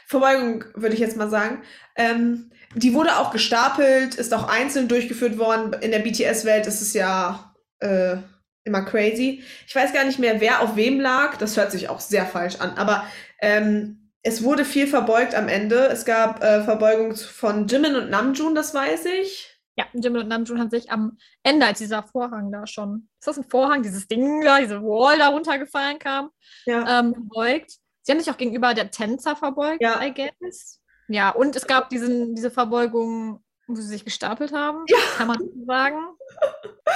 [0.06, 1.62] Verbeugung, würde ich jetzt mal sagen.
[1.96, 5.72] Ähm, die wurde auch gestapelt, ist auch einzeln durchgeführt worden.
[5.80, 8.16] In der BTS-Welt ist es ja äh,
[8.64, 9.42] immer crazy.
[9.66, 11.36] Ich weiß gar nicht mehr, wer auf wem lag.
[11.36, 12.76] Das hört sich auch sehr falsch an.
[12.76, 13.04] Aber
[13.40, 15.86] ähm, es wurde viel verbeugt am Ende.
[15.88, 19.50] Es gab äh, Verbeugung von Jimin und Namjoon, das weiß ich.
[19.76, 23.38] Ja, Jimin und Namjoon haben sich am Ende, als dieser Vorhang da schon, ist das
[23.38, 26.30] ein Vorhang, dieses Ding da, diese Wall da runtergefallen kam,
[26.64, 27.00] Ja.
[27.00, 27.72] ähm, verbeugt.
[28.02, 30.00] Sie haben sich auch gegenüber der Tänzer verbeugt, Ja.
[30.02, 30.80] I guess.
[31.08, 34.96] Ja, und es gab diesen, diese Verbeugung, wo sie sich gestapelt haben, Ja.
[35.16, 35.98] kann man so sagen.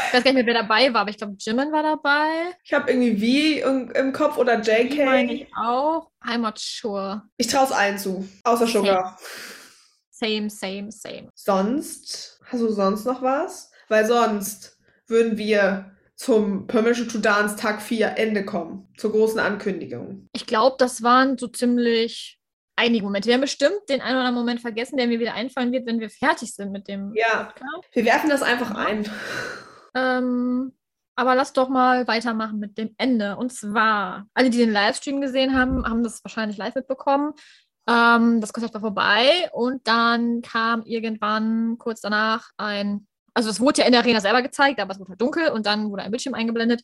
[0.08, 2.54] Ich weiß gar nicht mehr, wer dabei war, aber ich glaube, Jimin war dabei.
[2.62, 5.42] Ich habe irgendwie wie im, Kopf oder Die meine JK.
[5.42, 6.10] ich auch.
[6.22, 7.22] I'm not sure.
[7.36, 8.26] Ich traue es allen zu.
[8.44, 9.18] Außer Sugar.
[10.10, 11.30] Same, same, same.
[11.34, 12.40] Sonst?
[12.46, 13.70] Hast du sonst noch was?
[13.88, 18.88] Weil sonst würden wir zum Permission to Dance Tag 4 Ende kommen.
[18.96, 20.28] Zur großen Ankündigung.
[20.32, 22.37] Ich glaube, das waren so ziemlich
[22.78, 23.26] einige Momente.
[23.26, 26.00] Wir haben bestimmt den einen oder anderen Moment vergessen, der mir wieder einfallen wird, wenn
[26.00, 27.88] wir fertig sind mit dem Ja, Podcast.
[27.92, 29.10] wir werfen das einfach ein.
[29.94, 30.72] Ähm,
[31.16, 33.36] aber lass doch mal weitermachen mit dem Ende.
[33.36, 37.32] Und zwar, alle, die den Livestream gesehen haben, haben das wahrscheinlich live mitbekommen.
[37.88, 43.80] Ähm, das Konzert war vorbei und dann kam irgendwann kurz danach ein, also es wurde
[43.80, 46.10] ja in der Arena selber gezeigt, aber es wurde halt dunkel und dann wurde ein
[46.10, 46.82] Bildschirm eingeblendet,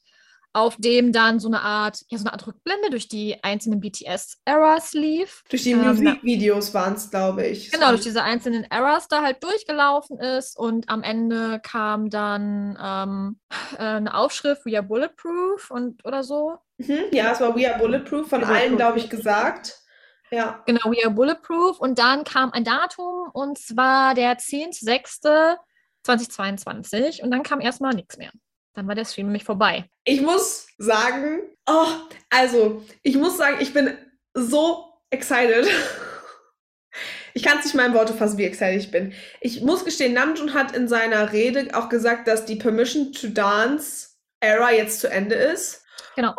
[0.55, 4.95] auf dem dann so eine Art, ja, so eine Art Rückblende durch die einzelnen BTS-Eras
[4.95, 5.43] lief.
[5.51, 7.71] Durch die Ähm, Musikvideos waren es, glaube ich.
[7.73, 13.41] Genau, durch diese einzelnen Eras da halt durchgelaufen ist und am Ende kam dann ähm,
[13.79, 16.55] äh, eine Aufschrift, We are Bulletproof und oder so.
[16.79, 19.81] Mhm, ja, es war We Are Bulletproof, von allen, glaube ich, gesagt.
[20.31, 20.63] Ja.
[20.67, 25.57] Genau, We are Bulletproof und dann kam ein Datum und zwar der 10.6.
[26.05, 28.31] 2022 und dann kam erstmal nichts mehr.
[28.75, 29.89] Dann war der Stream nämlich vorbei.
[30.05, 31.87] Ich muss sagen, oh,
[32.31, 33.97] also, ich muss sagen, ich bin
[34.35, 35.67] so excited.
[37.37, 39.13] Ich kann es nicht mal in Worte fassen, wie excited ich bin.
[39.41, 44.11] Ich muss gestehen, Namjoon hat in seiner Rede auch gesagt, dass die Permission to Dance
[44.41, 45.85] Era jetzt zu Ende ist.
[46.15, 46.35] Genau.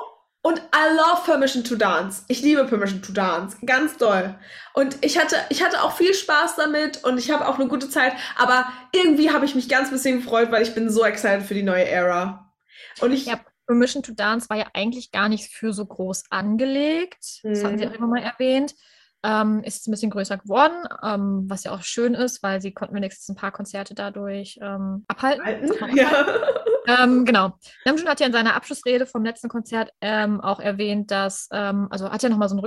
[0.46, 2.24] Und I love Permission to Dance.
[2.28, 3.58] Ich liebe Permission to Dance.
[3.66, 4.36] Ganz doll.
[4.76, 7.90] Und ich hatte, ich hatte auch viel Spaß damit und ich habe auch eine gute
[7.90, 8.14] Zeit.
[8.38, 11.64] Aber irgendwie habe ich mich ganz bisschen gefreut, weil ich bin so excited für die
[11.64, 12.54] neue Era.
[13.02, 13.26] Und ich.
[13.26, 17.40] Ja, Permission to Dance war ja eigentlich gar nicht für so groß angelegt.
[17.42, 17.92] Das hatten sie Mhm.
[17.92, 18.76] auch immer mal erwähnt.
[19.24, 22.72] Ähm, ist jetzt ein bisschen größer geworden, ähm, was ja auch schön ist, weil sie
[22.72, 25.72] konnten wenigstens ein paar Konzerte dadurch ähm, abhalten.
[25.72, 25.98] Abhalten?
[25.98, 26.28] Ja.
[26.88, 27.54] Ähm, genau.
[27.86, 32.10] Namjoon hat ja in seiner Abschlussrede vom letzten Konzert ähm, auch erwähnt, dass, ähm, also
[32.12, 32.65] hat ja nochmal so einen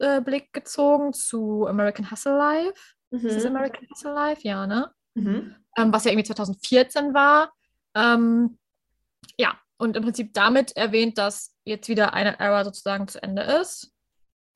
[0.00, 2.94] Rückblick gezogen zu American Hustle Live.
[3.10, 3.56] Ist das Mhm.
[3.56, 4.42] American Hustle Live?
[4.42, 4.90] Ja, ne?
[5.14, 5.54] Mhm.
[5.76, 7.52] Ähm, was ja irgendwie 2014 war.
[7.94, 8.58] Ähm,
[9.36, 13.92] ja, und im Prinzip damit erwähnt, dass jetzt wieder eine Era sozusagen zu Ende ist.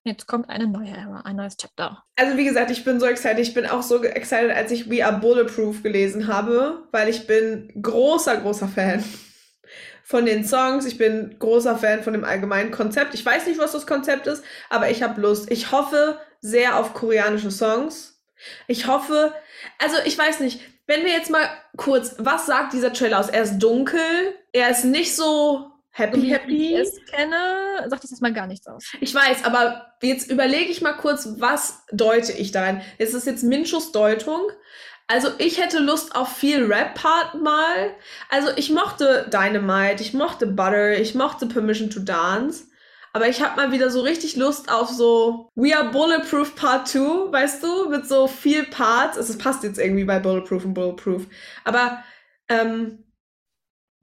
[0.06, 2.04] Jetzt kommt eine neue ein neues Chapter.
[2.16, 3.38] Also wie gesagt, ich bin so excited.
[3.38, 7.72] Ich bin auch so excited, als ich We Are Bulletproof gelesen habe, weil ich bin
[7.80, 9.02] großer, großer Fan
[10.04, 10.84] von den Songs.
[10.84, 13.14] Ich bin großer Fan von dem allgemeinen Konzept.
[13.14, 15.50] Ich weiß nicht, was das Konzept ist, aber ich habe Lust.
[15.50, 18.20] Ich hoffe sehr auf koreanische Songs.
[18.66, 19.32] Ich hoffe,
[19.78, 23.30] also ich weiß nicht, wenn wir jetzt mal kurz, was sagt dieser Trailer aus?
[23.30, 24.00] Er ist dunkel,
[24.52, 26.74] er ist nicht so happy, So happy.
[26.74, 28.84] ich es kenne, sagt das jetzt mal gar nichts aus.
[29.00, 32.82] Ich weiß, aber jetzt überlege ich mal kurz, was deute ich da rein?
[32.98, 34.40] Es ist jetzt Minchus Deutung.
[35.06, 37.90] Also ich hätte Lust auf viel Rap-Part mal.
[38.30, 42.64] Also ich mochte Dynamite, ich mochte Butter, ich mochte Permission to Dance.
[43.12, 47.30] Aber ich habe mal wieder so richtig Lust auf so We Are Bulletproof Part 2,
[47.30, 47.88] weißt du?
[47.88, 49.16] Mit so viel Parts.
[49.16, 51.26] Also Es passt jetzt irgendwie bei Bulletproof und Bulletproof.
[51.64, 52.02] Aber
[52.48, 53.03] ähm,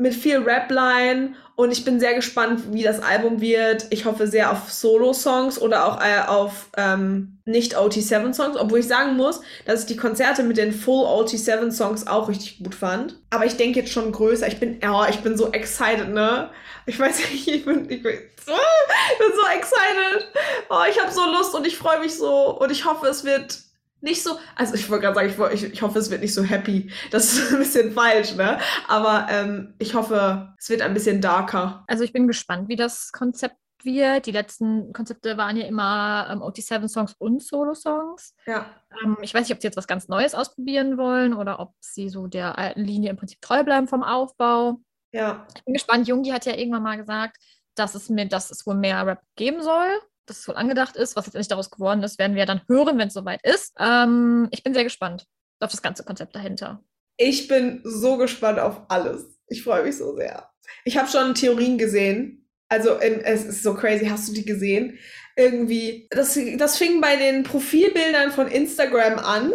[0.02, 3.86] mit viel Rap-Line und ich bin sehr gespannt, wie das Album wird.
[3.92, 9.16] Ich hoffe sehr auf Solo-Songs oder auch äh, auf ähm, nicht OT7-Songs, obwohl ich sagen
[9.16, 13.20] muss, dass ich die Konzerte mit den Full OT7-Songs auch richtig gut fand.
[13.30, 14.48] Aber ich denke jetzt schon größer.
[14.48, 16.50] Ich bin, ja, ich bin so excited, ne?
[16.88, 20.28] Ich weiß nicht, ich bin, ich bin, so, ich bin so excited.
[20.72, 23.60] Oh, ich habe so Lust und ich freue mich so und ich hoffe, es wird
[24.02, 26.44] nicht so, also ich wollte gerade sagen, ich, ich, ich hoffe, es wird nicht so
[26.44, 26.92] happy.
[27.12, 28.60] Das ist ein bisschen falsch, ne?
[28.88, 31.84] Aber ähm, ich hoffe, es wird ein bisschen darker.
[31.88, 34.26] Also ich bin gespannt, wie das Konzept wird.
[34.26, 38.36] Die letzten Konzepte waren ja immer ähm, OT7-Songs und Solo-Songs.
[38.46, 38.66] Ja.
[39.04, 42.10] Ähm, ich weiß nicht, ob sie jetzt was ganz Neues ausprobieren wollen oder ob sie
[42.10, 44.80] so der alten Linie im Prinzip treu bleiben vom Aufbau.
[45.12, 45.46] Ja.
[45.56, 46.08] Ich bin gespannt.
[46.08, 47.38] Jungi hat ja irgendwann mal gesagt,
[47.76, 49.90] dass es mir, dass es wohl mehr Rap geben soll.
[50.26, 51.16] Dass es wohl angedacht ist.
[51.16, 53.74] Was letztendlich daraus geworden ist, werden wir dann hören, wenn es soweit ist.
[53.80, 55.26] Ähm, ich bin sehr gespannt
[55.60, 56.84] auf das ganze Konzept dahinter.
[57.18, 59.40] Ich bin so gespannt auf alles.
[59.48, 60.50] Ich freue mich so sehr.
[60.86, 62.50] Ich habe schon Theorien gesehen.
[62.70, 64.06] Also es ist so crazy.
[64.06, 64.98] Hast du die gesehen?
[65.36, 69.54] Irgendwie, das, das fing bei den Profilbildern von Instagram an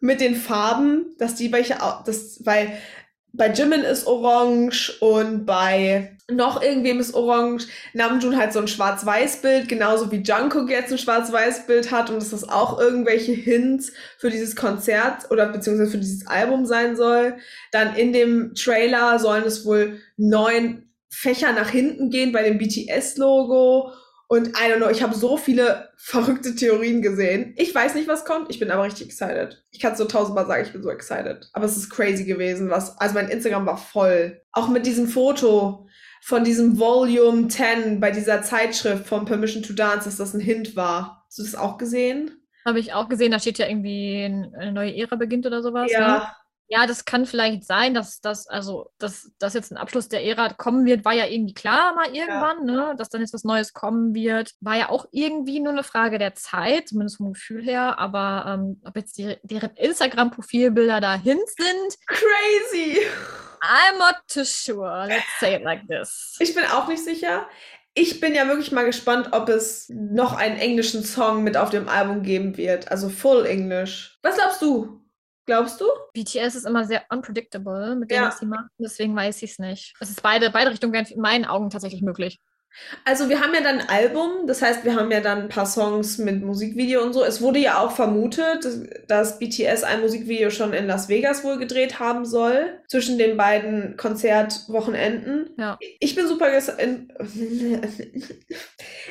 [0.00, 2.72] mit den Farben, dass die welche, das, weil
[3.32, 7.66] bei Jimin ist orange und bei noch irgendwem ist orange.
[7.92, 12.48] Namjoon halt so ein Schwarz-Weiß-Bild, genauso wie Jungkook jetzt ein Schwarz-Weiß-Bild hat und dass das
[12.48, 17.36] auch irgendwelche Hints für dieses Konzert oder beziehungsweise für dieses Album sein soll.
[17.72, 23.92] Dann in dem Trailer sollen es wohl neun Fächer nach hinten gehen bei dem BTS-Logo.
[24.32, 27.52] Und I don't know, ich habe so viele verrückte Theorien gesehen.
[27.56, 28.48] Ich weiß nicht, was kommt.
[28.48, 29.64] Ich bin aber richtig excited.
[29.72, 31.50] Ich kann es so tausendmal sagen, ich bin so excited.
[31.52, 32.96] Aber es ist crazy gewesen, was.
[33.00, 34.40] Also mein Instagram war voll.
[34.52, 35.88] Auch mit diesem Foto
[36.22, 40.76] von diesem Volume 10 bei dieser Zeitschrift von Permission to Dance, dass das ein Hint
[40.76, 41.24] war.
[41.26, 42.30] Hast du das auch gesehen?
[42.64, 45.90] Habe ich auch gesehen, da steht ja irgendwie ein- eine neue Ära beginnt oder sowas.
[46.18, 46.22] Ne?
[46.70, 46.80] Ja.
[46.80, 50.52] Ja, das kann vielleicht sein, dass das, also, dass, dass jetzt ein Abschluss der Ära
[50.54, 52.94] kommen wird, war ja irgendwie klar mal irgendwann, ne?
[52.96, 54.52] Dass dann jetzt was Neues kommen wird.
[54.60, 57.98] War ja auch irgendwie nur eine Frage der Zeit, zumindest vom Gefühl her.
[57.98, 63.00] Aber ähm, ob jetzt die, deren Instagram-Profilbilder dahin sind, Crazy.
[63.60, 65.06] I'm not too sure.
[65.06, 66.36] Let's say it like this.
[66.38, 67.46] Ich bin auch nicht sicher.
[67.92, 71.88] Ich bin ja wirklich mal gespannt, ob es noch einen englischen Song mit auf dem
[71.88, 72.90] Album geben wird.
[72.90, 74.18] Also Full English.
[74.22, 75.00] Was glaubst du?
[75.50, 75.84] Glaubst du?
[76.14, 78.28] BTS ist immer sehr unpredictable mit dem, Ja.
[78.28, 78.68] was sie machen.
[78.78, 79.94] Deswegen weiß ich es nicht.
[79.98, 82.38] Es ist beide, beide Richtungen wären in meinen Augen tatsächlich möglich.
[83.04, 85.66] Also wir haben ja dann ein Album, das heißt, wir haben ja dann ein paar
[85.66, 87.24] Songs mit Musikvideo und so.
[87.24, 88.64] Es wurde ja auch vermutet,
[89.08, 93.96] dass- BTS ein Musikvideo schon in Las Vegas wohl gedreht haben soll, zwischen den beiden
[93.96, 95.50] Konzertwochenenden.
[95.58, 95.80] Ja.
[95.98, 96.46] Ich bin super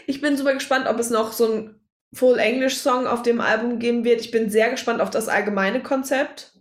[0.08, 1.76] Ich bin super gespannt, ob es noch so ein
[2.14, 4.22] Full English Song auf dem Album geben wird.
[4.22, 6.54] Ich bin sehr gespannt auf das allgemeine Konzept.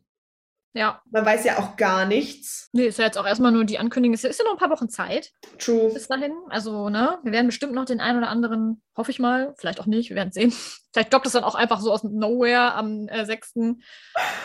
[0.74, 1.02] Ja.
[1.10, 2.68] Man weiß ja auch gar nichts.
[2.72, 4.14] Nee, ist ja jetzt auch erstmal nur die Ankündigung.
[4.14, 5.92] Es ist ja noch ein paar Wochen Zeit True.
[5.92, 6.32] bis dahin.
[6.50, 9.86] Also, ne, wir werden bestimmt noch den einen oder anderen, hoffe ich mal, vielleicht auch
[9.86, 10.52] nicht, wir werden sehen.
[10.92, 13.70] Vielleicht droppt es dann auch einfach so aus dem Nowhere am äh, 6., äh,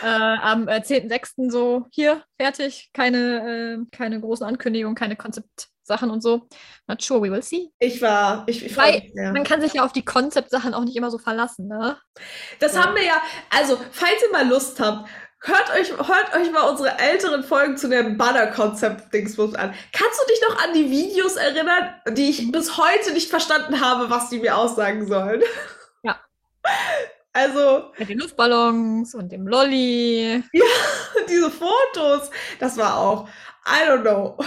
[0.02, 1.50] am äh, 10.6.
[1.50, 5.16] so, hier, fertig, keine, äh, keine großen Ankündigungen, keine
[5.84, 6.48] Konzeptsachen und so.
[6.86, 7.70] Not sure, we will see.
[7.78, 9.32] Ich war, ich, ich Weil mich sehr.
[9.32, 11.98] Man kann sich ja auf die Konzeptsachen auch nicht immer so verlassen, ne?
[12.58, 12.84] Das Ja.
[12.84, 13.20] haben wir ja,
[13.50, 15.08] also, falls ihr mal Lust habt,
[15.42, 19.74] hört euch, hört euch mal unsere älteren Folgen zu dem Banner-Konzept-Dingsbums an.
[19.92, 24.08] Kannst du dich noch an die Videos erinnern, die ich bis heute nicht verstanden habe,
[24.08, 25.42] was die mir aussagen sollen?
[26.02, 26.18] Ja.
[27.36, 30.40] Also, Mit den Luftballons und dem Lolli.
[31.28, 33.28] diese Fotos, das war auch,
[33.66, 34.38] I don't know.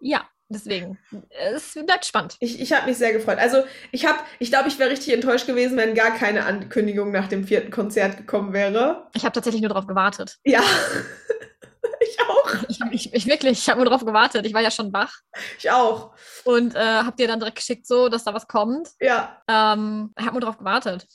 [0.00, 0.98] Ja, deswegen.
[1.30, 2.36] Es bleibt spannend.
[2.40, 3.38] Ich, ich habe mich sehr gefreut.
[3.38, 7.28] Also, ich habe, ich glaube, ich wäre richtig enttäuscht gewesen, wenn gar keine Ankündigung nach
[7.28, 9.08] dem vierten Konzert gekommen wäre.
[9.14, 10.36] Ich habe tatsächlich nur darauf gewartet.
[10.44, 10.62] Ja.
[12.00, 12.54] ich auch.
[12.68, 14.46] Ich, ich, ich wirklich, ich habe nur darauf gewartet.
[14.46, 15.12] Ich war ja schon wach
[15.58, 16.14] Ich auch.
[16.44, 18.88] und äh, habe dir dann direkt geschickt, so, dass da was kommt.
[19.00, 21.06] Ja, Ähm, ich habe nur darauf gewartet.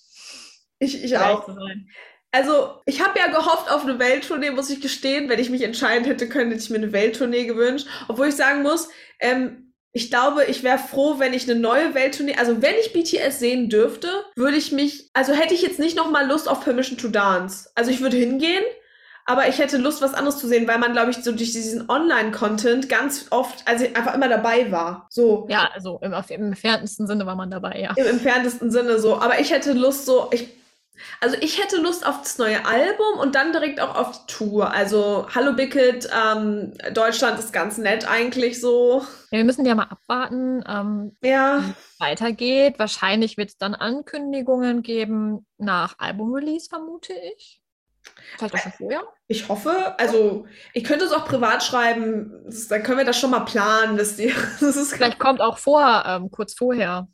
[0.80, 1.48] ich, ich auch.
[2.32, 5.30] Also, ich habe ja gehofft auf eine Welttournee, muss ich gestehen.
[5.30, 7.88] Wenn ich mich entscheiden hätte können, hätte ich mir eine Welttournee gewünscht.
[8.08, 8.90] Obwohl ich sagen muss,
[9.20, 13.40] ähm, ich glaube, ich wäre froh, wenn ich eine neue Welttournee, also wenn ich BTS
[13.40, 17.08] sehen dürfte, würde ich mich, also hätte ich jetzt nicht nochmal Lust auf Permission to
[17.08, 17.70] Dance.
[17.74, 18.64] Also ich würde hingehen,
[19.26, 21.90] aber ich hätte Lust, was anderes zu sehen, weil man, glaube ich, so durch diesen
[21.90, 25.08] Online-Content ganz oft, also einfach immer dabei war.
[25.10, 25.48] So.
[25.50, 27.94] Ja, also im, im entferntesten Sinne war man dabei, ja.
[27.96, 29.20] Im entferntesten Sinne so.
[29.20, 30.50] Aber ich hätte Lust so, ich,
[31.20, 34.72] also ich hätte Lust auf das neue Album und dann direkt auch auf die Tour.
[34.74, 39.02] Also Hallo Bicket, ähm, Deutschland ist ganz nett eigentlich so.
[39.32, 39.40] ja.
[39.40, 41.64] Wir müssen ja mal abwarten, ähm, Ja,
[42.00, 42.80] weitergeht.
[42.80, 47.62] Wahrscheinlich wird es dann Ankündigungen geben nach Album-Release, vermute ich.
[48.38, 49.04] Vielleicht auch schon vorher.
[49.28, 49.96] ich hoffe.
[49.98, 52.46] Also ich könnte es auch privat schreiben.
[52.70, 53.98] Dann können wir das schon mal planen.
[53.98, 57.08] Dass die, das ist Vielleicht kommt auch vor, ähm, kurz vorher.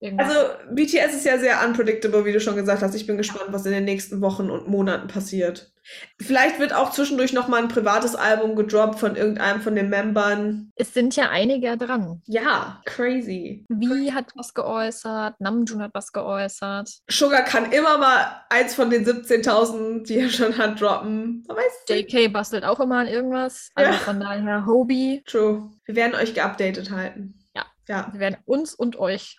[0.00, 0.28] Irgendwas.
[0.28, 2.94] also BTS ist ja sehr unpredictable, wie du schon gesagt hast.
[2.94, 5.72] Ich bin gespannt, was in den nächsten Wochen und Monaten passiert.
[6.20, 10.72] Vielleicht wird auch zwischendurch noch mal ein privates Album gedroppt von irgendeinem von den Membern.
[10.74, 12.20] es sind ja einige dran.
[12.26, 13.64] Ja, crazy.
[13.68, 19.06] Wie hat was geäußert, Namjoon hat was geäußert, Sugar kann immer mal eins von den
[19.06, 21.44] 17.000, die er schon hat, droppen.
[21.46, 22.12] Man weiß es nicht.
[22.12, 23.70] JK bastelt auch immer an irgendwas.
[23.76, 23.96] Also Ja.
[23.98, 25.70] von daher, Hobie, True.
[25.84, 27.38] Wir werden euch geupdatet halten.
[27.54, 27.64] Ja.
[27.88, 29.36] Ja, wir werden uns und euch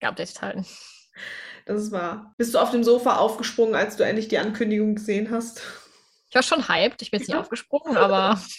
[0.00, 0.66] geupdatet halten.
[1.66, 2.34] das ist wahr.
[2.38, 5.62] Bist du auf dem Sofa aufgesprungen, als du endlich die Ankündigung gesehen hast?
[6.28, 7.40] Ich war schon hyped, ich bin jetzt nicht Ja.
[7.40, 8.40] aufgesprungen, aber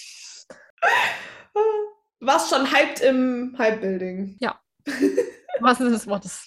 [2.19, 4.39] Warst schon hyped im Hype-Building.
[5.59, 6.41] was ist des Wortes?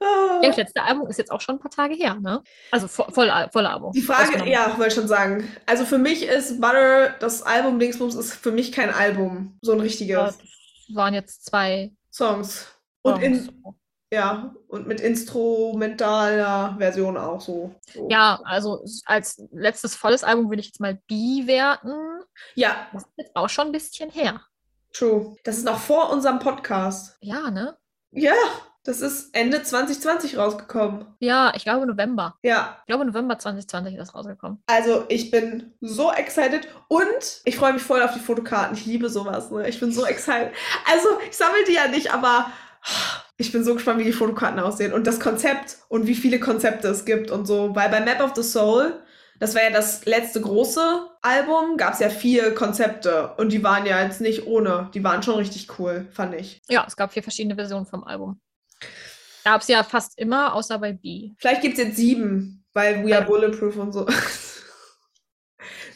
[0.00, 0.40] Ah.
[0.42, 2.42] Ja, das letzte Album ist jetzt auch schon ein paar Tage her, ne?
[2.70, 3.92] Also vo voll, voll Album.
[3.92, 5.48] Die Frage, ja, wollte schon sagen.
[5.66, 9.58] Also für mich ist Butter, das Album Dingsbums, ist für mich kein Album.
[9.62, 10.14] So ein richtiges.
[10.16, 10.36] Ja, das
[10.96, 12.66] waren jetzt zwei Songs.
[13.04, 13.62] Und in,
[14.12, 17.74] ja, und mit instrumentaler Version auch so.
[17.92, 18.08] so.
[18.10, 21.92] Ja, also als letztes volles Album würde ich jetzt mal B werten.
[22.54, 24.40] Ja, Das ist jetzt auch schon ein bisschen her.
[24.92, 25.36] true.
[25.44, 27.16] Das ist noch vor unserem Podcast.
[27.20, 27.76] Ja, ne?
[28.12, 28.32] Ja,
[28.84, 31.06] das ist Ende 2020 rausgekommen.
[31.18, 32.36] Ja, ich glaube November.
[32.42, 34.62] Ja, Ich glaube November 2020 ist das rausgekommen.
[34.66, 38.76] also ich bin so excited und ich freue mich voll auf die Fotokarten.
[38.76, 39.68] Ich liebe sowas, ne?
[39.68, 40.52] Ich bin so excited.
[40.90, 42.46] Also, ich sammle die ja nicht, aber
[43.36, 46.88] ich bin so gespannt, wie die Fotokarten aussehen und das Konzept und wie viele Konzepte
[46.88, 47.74] es gibt und so.
[47.74, 49.02] Weil bei Map of the Soul,
[49.40, 53.86] das war ja das letzte große Album, gab es ja vier Konzepte und die waren
[53.86, 54.90] ja jetzt nicht ohne.
[54.94, 56.62] Die waren schon richtig cool, fand ich.
[56.68, 58.40] Ja, es gab vier verschiedene Versionen vom Album.
[59.44, 61.32] Gab es ja fast immer, außer bei B.
[61.38, 64.06] Vielleicht gibt es jetzt sieben, weil We Are Bulletproof und so.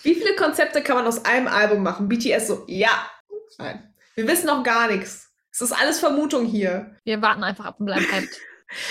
[0.03, 2.09] Wie viele Konzepte kann man aus einem Album machen?
[2.09, 2.91] BTS so, ja.
[3.59, 3.95] Nein.
[4.15, 5.28] Wir wissen noch gar nichts.
[5.61, 6.95] Es ist alles Vermutung hier.
[7.03, 8.41] Wir warten einfach ab und bleiben hyped.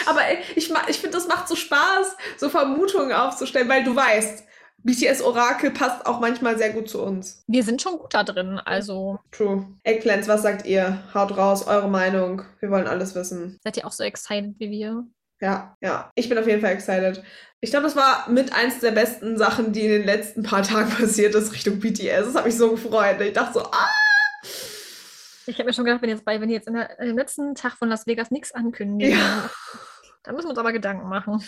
[0.05, 0.19] Aber
[0.55, 4.43] ich, ich finde, das macht so Spaß, so Vermutungen aufzustellen, weil du weißt,
[4.83, 7.43] BTS Orakel passt auch manchmal sehr gut zu uns.
[7.47, 9.65] Wir sind schon gut da drin, also True.
[9.83, 11.03] Eggplants, was sagt ihr?
[11.13, 12.41] Haut raus, eure Meinung.
[12.59, 13.57] Wir wollen alles wissen.
[13.63, 15.05] seid ihr auch so excited wie wir?
[15.39, 16.11] Ja, ja.
[16.15, 17.23] Ich bin auf jeden Fall excited.
[17.61, 20.89] Ich glaube, das war mit eins der besten Sachen, die in den letzten paar Tagen
[20.97, 22.25] passiert ist Richtung BTS.
[22.25, 23.21] Das hat mich so gefreut.
[23.21, 23.89] Ich dachte so, ah!
[25.47, 27.55] Ich habe mir schon gedacht, wenn jetzt bei, wenn die jetzt in der, im letzten
[27.55, 29.49] Tag von Las Vegas nichts ankündigen, Ja.
[30.23, 31.41] dann müssen wir uns aber Gedanken machen.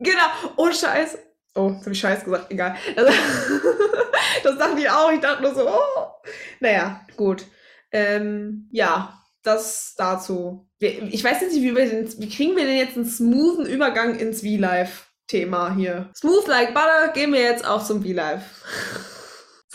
[0.00, 0.24] Genau.
[0.56, 1.18] Oh, Scheiß.
[1.54, 2.50] Oh, jetzt habe ich Scheiß gesagt.
[2.50, 2.76] Egal.
[2.96, 3.14] Das,
[4.42, 5.12] das dachte ich auch.
[5.12, 6.06] Ich dachte nur so, oh.
[6.60, 7.44] Naja, gut.
[7.92, 10.68] Ähm, ja, das dazu.
[10.78, 14.16] Ich weiß jetzt nicht, wie, wir den, wie kriegen wir denn jetzt einen smoothen Übergang
[14.16, 15.08] ins V-Live?
[15.28, 16.10] Thema hier.
[16.16, 18.42] Smooth like butter, gehen wir jetzt auch zum V-Live.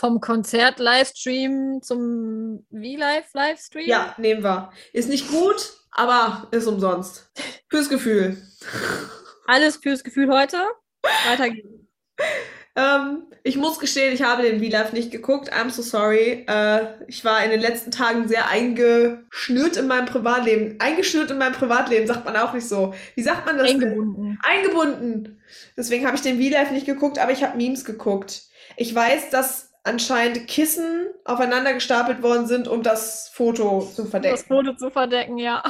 [0.04, 3.88] Vom Konzert-Livestream zum V-Live-Livestream?
[3.88, 4.70] Ja, nehmen wir.
[4.92, 7.32] Ist nicht gut, aber ist umsonst.
[7.70, 8.36] Fürs Gefühl.
[9.46, 10.58] Alles fürs Gefühl heute.
[11.26, 11.68] Weiter geht's.
[12.76, 15.52] Ähm, ich muss gestehen, ich habe den V-Live nicht geguckt.
[15.52, 16.44] I'm so sorry.
[16.48, 20.74] Äh, ich war in den letzten Tagen sehr eingeschnürt in meinem Privatleben.
[20.80, 22.92] Eingeschnürt in meinem Privatleben sagt man auch nicht so.
[23.14, 23.70] Wie sagt man das?
[23.70, 24.40] Eingebunden.
[24.42, 25.40] Eingebunden.
[25.76, 28.42] Deswegen habe ich den V-Live nicht geguckt, aber ich habe Memes geguckt.
[28.76, 34.44] Ich weiß, dass anscheinend Kissen aufeinander gestapelt worden sind, um das Foto zu Das verdecken.
[34.46, 35.62] Foto zu verdecken, ja.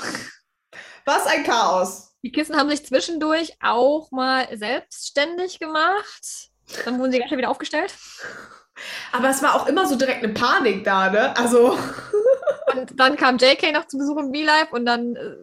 [1.05, 2.17] Was ein Chaos.
[2.23, 6.49] Die Kissen haben sich zwischendurch auch mal selbstständig gemacht.
[6.87, 7.95] Dann wurden sie schnell wieder aufgestellt.
[9.13, 11.37] Aber es war auch immer so direkt eine Panik da, ne?
[11.37, 11.79] Also,
[12.73, 15.37] Und dann kam JK noch zu Besuch im V-Live und dann äh,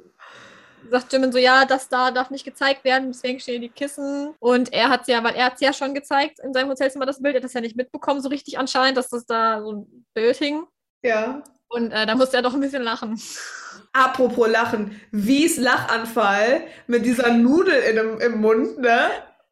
[0.90, 4.34] sagt Jimin so, ja, das da darf nicht gezeigt werden, deswegen stehen die Kissen.
[4.40, 7.36] Und er hat ja, weil er hat ja schon gezeigt in seinem Hotelzimmer das Bild,
[7.36, 10.38] er hat das ja nicht mitbekommen, so richtig anscheinend, dass das da so ein Bild
[10.38, 10.66] hing.
[11.04, 11.44] ja.
[11.74, 13.18] Und äh, da musste er doch ein bisschen lachen.
[13.94, 15.00] Apropos Lachen.
[15.12, 19.10] Wies Lachanfall mit dieser Nudel in dem, im Mund, ne?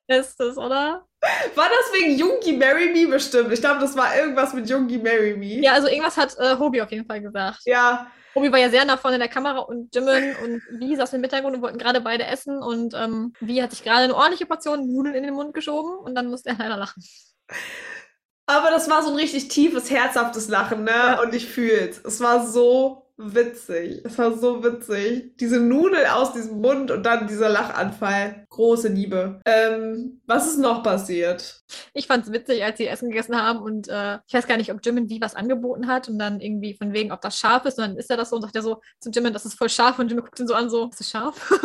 [0.08, 1.08] Ist das, oder?
[1.56, 3.52] War das wegen Jungi Marry Me bestimmt?
[3.52, 5.62] Ich glaube, das war irgendwas mit Jungi Marry Me.
[5.62, 7.60] Ja, also irgendwas hat äh, Hobie auf jeden Fall gesagt.
[7.66, 8.10] Ja.
[8.36, 11.24] Hobie war ja sehr nah vorne in der Kamera und Jimin und Vi saßen im
[11.24, 14.88] Hintergrund und wollten gerade beide essen und ähm, Vi hat sich gerade eine ordentliche Portion
[14.94, 17.04] Nudeln in den Mund geschoben und dann musste er leider lachen.
[18.46, 20.92] Aber das war so ein richtig tiefes, herzhaftes Lachen, ne?
[20.92, 21.22] Ja.
[21.22, 22.02] Und ich fühl's.
[22.04, 24.02] Es war so witzig.
[24.06, 25.36] Es war so witzig.
[25.38, 28.46] Diese Nudel aus diesem Mund und dann dieser Lachanfall.
[28.50, 29.42] Große Liebe.
[29.46, 31.62] Ähm, was ist noch passiert?
[31.94, 34.72] Ich fand es witzig, als sie Essen gegessen haben und äh, ich weiß gar nicht,
[34.72, 37.78] ob Jimin wie was angeboten hat und dann irgendwie von wegen, ob das scharf ist
[37.78, 39.70] und dann ist er das so und sagt er so zu Jimin, das ist voll
[39.70, 41.52] scharf und Jimin guckt ihn so an, so, ist das scharf?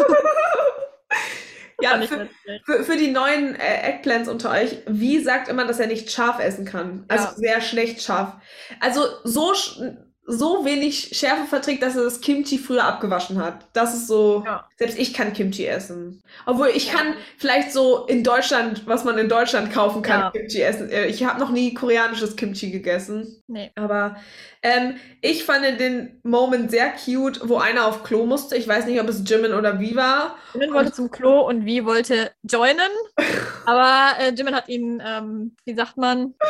[1.81, 2.29] Ja, für,
[2.65, 6.39] für, für die neuen äh, Eggplants unter euch, wie sagt immer, dass er nicht scharf
[6.39, 7.05] essen kann?
[7.09, 7.33] Also Ja.
[7.35, 8.35] sehr schlecht scharf.
[8.81, 13.67] Also so, sch- so wenig Schärfe verträgt, dass er das Kimchi früher abgewaschen hat.
[13.75, 14.43] Das ist so.
[14.47, 14.67] Ja.
[14.79, 16.23] Selbst ich kann Kimchi essen.
[16.47, 16.95] Obwohl ich Ja.
[16.95, 20.31] kann vielleicht so in Deutschland, was man in Deutschland kaufen kann, Ja.
[20.31, 20.89] Kimchi essen.
[20.91, 23.43] Äh, Ich habe noch nie koreanisches Kimchi gegessen.
[23.49, 23.71] Nee.
[23.75, 24.17] Aber
[24.63, 28.57] ähm, ich fand den Moment sehr cute, wo einer auf Klo musste.
[28.57, 30.37] Ich weiß nicht, ob es Jimin oder wie war.
[30.55, 32.91] Jimin wollte zum Klo und Vi wollte joinen,
[33.67, 36.35] aber äh, Jimin hat ihn, ähm, wie sagt man,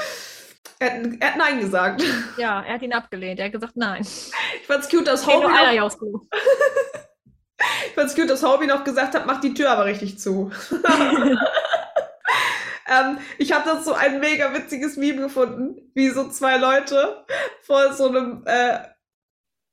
[0.78, 2.02] Er hat, er hat Nein gesagt.
[2.36, 3.38] ja, er hat ihn abgelehnt.
[3.38, 4.02] Er hat gesagt, nein.
[4.02, 5.92] Ich fand's cute, dass Hobie noch,
[7.86, 10.50] ich fand's cute, dass Hobie noch gesagt hat, mach die Tür aber richtig zu.
[12.88, 17.24] ähm, ich habe das so ein mega witziges Meme gefunden, wie so zwei Leute
[17.62, 18.78] vor so einem, äh,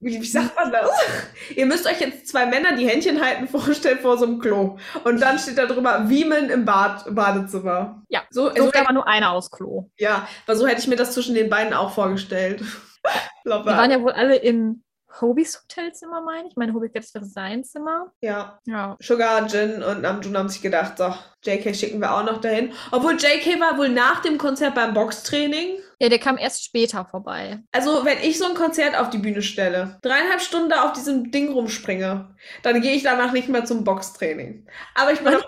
[0.01, 0.89] wie, wie sagt man das?
[1.55, 4.77] Ihr müsst euch jetzt zwei Männer, die Händchen halten, vorstellen vor so einem Klo.
[5.03, 8.01] Und dann steht da drüber, Wiemeln im Bad, Badezimmer.
[8.09, 9.89] Ja, So, So so ist aber nur einer aufs Klo.
[9.97, 12.61] ja, aber so hätte ich mir das zwischen den beiden auch vorgestellt.
[13.45, 14.83] Die waren ja wohl alle im
[15.19, 16.55] Hobies Hotelzimmer, meine ich.
[16.55, 18.11] Meine Hobie jetzt wäre sein Zimmer.
[18.21, 18.59] Ja.
[18.65, 18.95] Ja.
[19.01, 22.73] Sugar, Jin und Namjoon haben sich gedacht, so, JK schicken wir auch noch dahin.
[22.91, 25.79] Obwohl JK war wohl nach dem Konzert beim Boxtraining.
[25.99, 27.59] Ja, der kam erst später vorbei.
[27.71, 31.51] Also, wenn ich so ein Konzert auf die Bühne stelle, dreieinhalb Stunden auf diesem Ding
[31.51, 34.67] rumspringe, dann gehe ich danach nicht mehr zum Boxtraining.
[34.95, 35.43] Aber ich bin auch,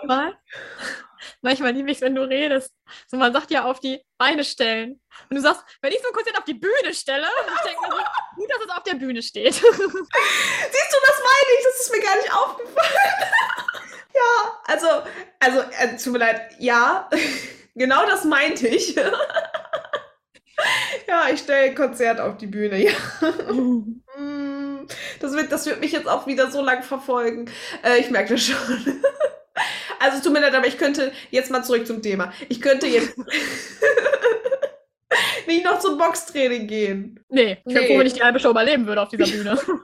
[1.42, 2.72] Manchmal, liebe ich wenn du redest.
[3.06, 5.00] So, man sagt ja auf die Beine stellen.
[5.28, 7.94] Und du sagst, wenn ich so ein Konzert auf die Bühne stelle, ich denke mir
[7.94, 8.02] so,
[8.36, 9.54] gut, dass es auf der Bühne steht.
[9.54, 12.98] siehst du, das meine ich, das ist mir gar nicht aufgefallen.
[14.14, 14.86] ja, also,
[15.40, 17.08] also, äh, tut mir leid, ja,
[17.74, 18.94] genau das meinte ich.
[21.06, 22.92] ja, ich stelle ein Konzert auf die Bühne, ja.
[23.52, 24.86] Mm,
[25.20, 27.50] Das wird, das wird mich jetzt auch wieder so lang verfolgen.
[27.82, 29.02] Äh, ich merke das schon.
[30.00, 32.32] Also es tut mir leid, aber ich könnte jetzt mal zurück zum Thema.
[32.48, 33.16] Ich könnte jetzt
[35.46, 37.20] nicht noch zum Boxtraining gehen.
[37.28, 37.92] nee, ich wäre Nee.
[37.92, 39.58] froh, wenn ich die halbe Show überleben würde auf dieser Bühne.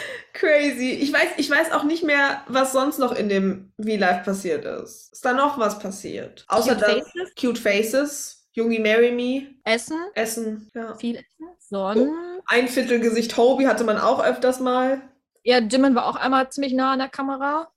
[0.34, 0.90] Crazy.
[0.90, 5.12] Ich weiß, ich weiß auch nicht mehr, was sonst noch in dem V-Live passiert ist.
[5.12, 6.44] Ist da noch was passiert?
[6.48, 7.34] Außer Cute das Faces?
[7.40, 10.70] Cute Faces, Jungi Marry Me, Essen, Essen.
[10.74, 10.94] Ja.
[10.96, 11.26] viel Essen.
[11.58, 12.40] Sonnen.
[12.46, 15.00] Ein Viertel Gesicht Hobie hatte man auch öfters mal.
[15.42, 17.70] Ja, Jimin war auch einmal ziemlich nah an der Kamera.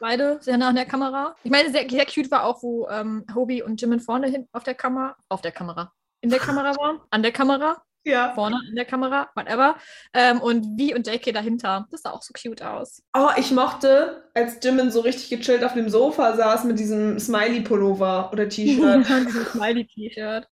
[0.00, 1.34] Beide sehr nah an der Kamera.
[1.44, 4.64] Ich meine, sehr, sehr cute war auch, wo ähm, Hobie und Jimin vorne hin auf
[4.64, 8.32] der Kamera, auf der Kamera, in der Kamera waren, an der Kamera, Ja.
[8.34, 9.76] vorne an der Kamera, whatever.
[10.12, 11.86] Ähm, und Vi und JK dahinter.
[11.90, 13.02] Das sah auch so cute aus.
[13.16, 18.30] Oh, ich mochte, als Jimin so richtig gechillt auf dem Sofa saß mit diesem Smiley-Pullover
[18.32, 19.06] oder T-Shirt.
[19.52, 20.46] Smiley-T-Shirt.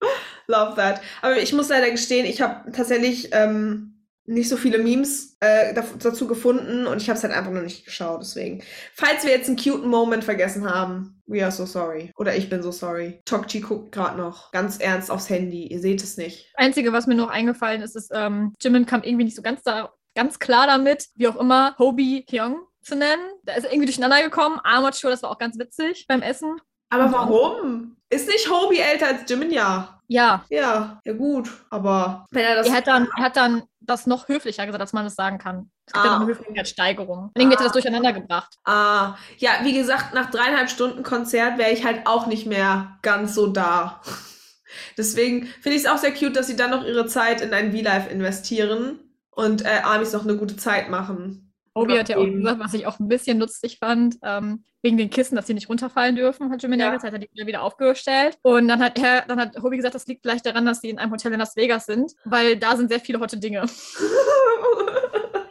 [0.47, 1.01] Love that.
[1.21, 3.93] Aber ich muss leider gestehen, ich habe tatsächlich ähm,
[4.27, 7.85] nicht so viele Memes äh, dazu gefunden und ich habe es halt einfach noch nicht
[7.85, 8.21] geschaut.
[8.21, 8.61] Deswegen,
[8.93, 12.11] falls wir jetzt einen cuten Moment vergessen haben, we are so sorry.
[12.17, 13.21] Oder ich bin so sorry.
[13.23, 15.67] Tokchi guckt gerade noch ganz ernst aufs Handy.
[15.67, 16.51] Ihr seht es nicht.
[16.55, 19.93] Einzige, was mir noch eingefallen ist, ist, ähm, Jimin kam irgendwie nicht so ganz, da,
[20.13, 23.23] ganz klar damit, wie auch immer, Hobie Hyung zu nennen.
[23.43, 24.59] Da ist er irgendwie durcheinander gekommen.
[24.61, 26.59] Amateur, das war auch ganz witzig beim Essen.
[26.89, 27.95] Aber warum?
[28.09, 29.51] Ist nicht Hobie älter als Jimin?
[29.51, 29.93] Ja.
[30.09, 31.49] Ja, Ja, ja gut.
[31.69, 32.67] Aber wenn er das.
[32.67, 35.69] er hat dann, er hat dann das noch höflicher gesagt, als man das sagen kann.
[35.85, 36.07] Es gibt Ah.
[36.07, 37.31] ja noch eine Höflichkeitssteigerung.
[37.35, 38.55] Irgendwie hat er das durcheinander gebracht.
[38.63, 43.35] Ah, ja, wie gesagt, nach dreieinhalb Stunden Konzert wäre ich halt auch nicht mehr ganz
[43.35, 44.01] so da.
[44.97, 47.71] Deswegen finde ich es auch sehr cute, dass sie dann noch ihre Zeit in ein
[47.71, 48.99] V-Live investieren
[49.31, 51.53] und äh, Amis noch eine gute Zeit machen.
[51.73, 55.09] Obi hat ja auch gesagt, was ich auch ein bisschen lustig fand, ähm, wegen den
[55.09, 56.95] Kissen, dass die nicht runterfallen dürfen, hat Jimin ja Ja.
[56.95, 58.37] gesagt, hat er die wieder aufgestellt.
[58.41, 60.97] Und dann hat er, dann hat Hobie gesagt, das liegt vielleicht daran, dass sie in
[60.97, 63.65] einem Hotel in Las Vegas sind, weil da sind sehr viele hotte Dinge.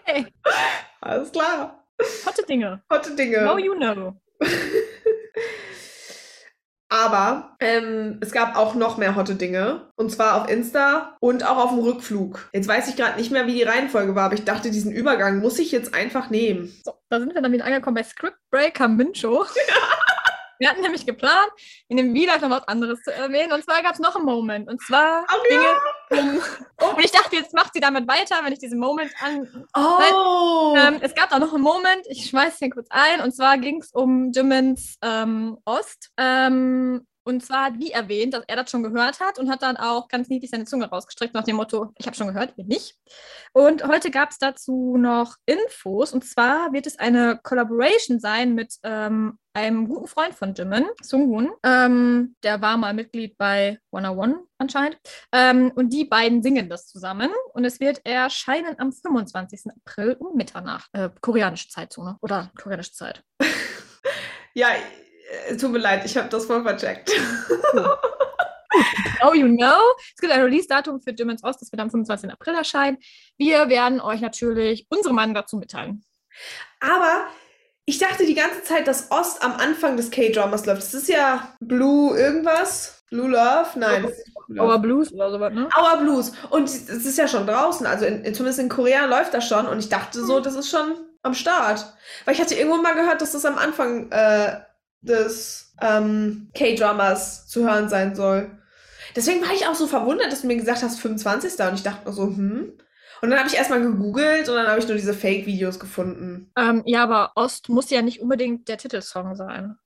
[0.08, 0.24] Hey,
[1.00, 1.84] Alles klar.
[2.24, 2.80] hotte Dinge.
[2.90, 3.42] Hotte Dinge.
[3.42, 4.14] Now you know.
[6.88, 9.90] Aber ähm, es gab auch noch mehr hotte Dinge.
[9.96, 12.48] Und zwar auf Insta und auch auf dem Rückflug.
[12.52, 15.40] Jetzt weiß ich gerade nicht mehr, wie die Reihenfolge war, aber ich dachte, diesen Übergang
[15.40, 16.72] muss ich jetzt einfach nehmen.
[16.84, 19.44] So, da sind wir dann wieder angekommen bei Script Breaker Mincho.
[20.58, 21.50] Wir hatten nämlich geplant,
[21.88, 23.52] in dem Video noch was anderes zu erwähnen.
[23.52, 24.68] Und zwar gab es noch einen Moment.
[24.68, 26.20] Und zwar Dinge ja.
[26.20, 26.40] um.
[26.96, 30.74] Und ich dachte, jetzt macht sie damit weiter, wenn ich diesen Moment an, Oh.
[30.76, 33.80] Ähm, es gab da noch einen Moment, ich schmeiß den kurz ein, und zwar ging
[33.80, 36.10] es um Jimmins ähm, Ost.
[36.16, 39.76] Ähm, und zwar hat wie erwähnt, dass er das schon gehört hat und hat dann
[39.76, 42.96] auch ganz niedlich seine Zunge rausgestreckt nach dem Motto, ich habe schon gehört, ihr nicht.
[43.52, 48.76] Und heute gab es dazu noch Infos und zwar wird es eine Collaboration sein mit
[48.82, 51.50] ähm, einem guten Freund von Jimin, Sungwoon.
[51.62, 54.98] Ähm, der war mal Mitglied bei 101 anscheinend.
[55.32, 57.30] Ähm, und die beiden singen das zusammen.
[57.54, 59.72] Und es wird erscheinen am 25.
[59.84, 60.90] April um Mitternacht.
[60.92, 62.18] Äh, koreanische Zeitzone.
[62.20, 63.24] Oder koreanische Zeit.
[64.58, 64.68] Ja,
[65.58, 67.12] tut mir leid, ich habe das voll vercheckt.
[69.22, 69.80] Oh, you know.
[70.14, 72.30] Es gibt ein Release-Datum für Jimin's Ost, das wird am 25.
[72.30, 72.98] April erscheinen.
[73.38, 76.04] Wir werden euch natürlich unsere Meinung dazu mitteilen.
[76.80, 77.26] Aber
[77.86, 80.82] ich dachte die ganze Zeit, dass Ost am Anfang des K-Dramas läuft.
[80.82, 83.04] Das ist ja Blue irgendwas.
[83.10, 83.68] Blue Love?
[83.76, 84.12] Nein.
[84.48, 84.64] Blue.
[84.64, 85.68] Our Blues oder sowas, ne?
[85.78, 86.32] Our Blues.
[86.50, 87.86] Und es ist ja schon draußen.
[87.86, 89.66] Also in, in, zumindest in Korea läuft das schon.
[89.66, 91.92] Und ich dachte so, das ist schon am Start.
[92.24, 94.60] Weil ich hatte irgendwo mal gehört, dass das am Anfang äh,
[95.08, 98.50] des ähm, K-Dramas zu hören sein soll.
[99.14, 101.58] Deswegen war ich auch so verwundert, dass du mir gesagt hast, 25.
[101.66, 102.72] Und ich dachte so, hm.
[103.22, 106.52] Und dann habe ich erstmal gegoogelt und dann habe ich nur diese Fake-Videos gefunden.
[106.56, 109.76] Ähm, ja, aber Ost muss ja nicht unbedingt der Titelsong sein.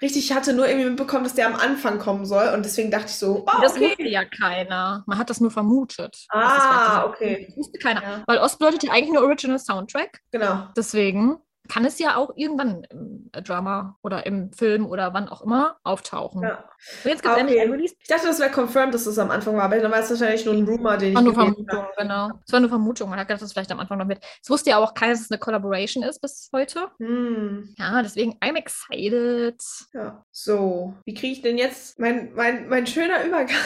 [0.00, 2.48] Richtig, ich hatte nur irgendwie mitbekommen, dass der am Anfang kommen soll.
[2.54, 3.90] Und deswegen dachte ich so, oh, Das okay.
[3.90, 5.02] wusste ja keiner.
[5.06, 6.24] Man hat das nur vermutet.
[6.30, 7.46] Ah, Das okay.
[7.48, 8.02] Das wusste keiner.
[8.02, 8.22] Ja.
[8.26, 10.20] Weil Ost bedeutet ja eigentlich nur Original Soundtrack.
[10.30, 10.68] Genau.
[10.76, 11.36] Deswegen
[11.68, 15.76] kann es ja auch irgendwann im äh, Drama oder im Film oder wann auch immer
[15.84, 16.42] auftauchen.
[16.42, 16.64] Ja.
[17.04, 17.70] Und jetzt gibt es Okay.
[17.70, 17.94] Release.
[18.00, 20.44] Ich dachte, das wäre confirmed, dass das am Anfang war, aber dann war es wahrscheinlich
[20.44, 21.92] nur ein Rumor, den War ich nur Vermutung, habe.
[21.98, 22.30] genau.
[22.46, 23.10] Es war nur Vermutung.
[23.10, 24.24] Man hat gedacht, dass es vielleicht am Anfang noch wird.
[24.42, 26.88] Es wusste ja auch keiner, dass es eine Collaboration ist bis heute.
[26.98, 27.74] Hm.
[27.78, 29.60] Ja, deswegen, I'm excited.
[29.92, 30.24] Ja.
[30.32, 33.56] So, wie kriege ich denn jetzt mein, mein, mein schöner Übergang?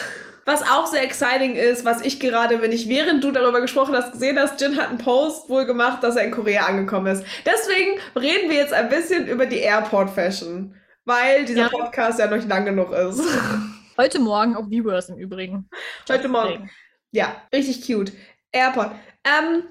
[0.45, 4.11] Was auch sehr exciting ist, was ich gerade, wenn ich während du darüber gesprochen hast,
[4.11, 7.25] gesehen hast, Jin hat einen Post wohl gemacht, dass er in Korea angekommen ist.
[7.45, 10.75] Deswegen reden wir jetzt ein bisschen über die Airport Fashion,
[11.05, 11.69] weil dieser Ja.
[11.69, 13.21] Podcast ja noch lang genug ist.
[13.97, 15.69] Heute Morgen auf Viewers im Übrigen.
[16.09, 16.69] Heute Morgen.
[17.11, 18.11] Ja, richtig cute.
[18.51, 18.91] Airport.
[19.23, 19.63] Ähm,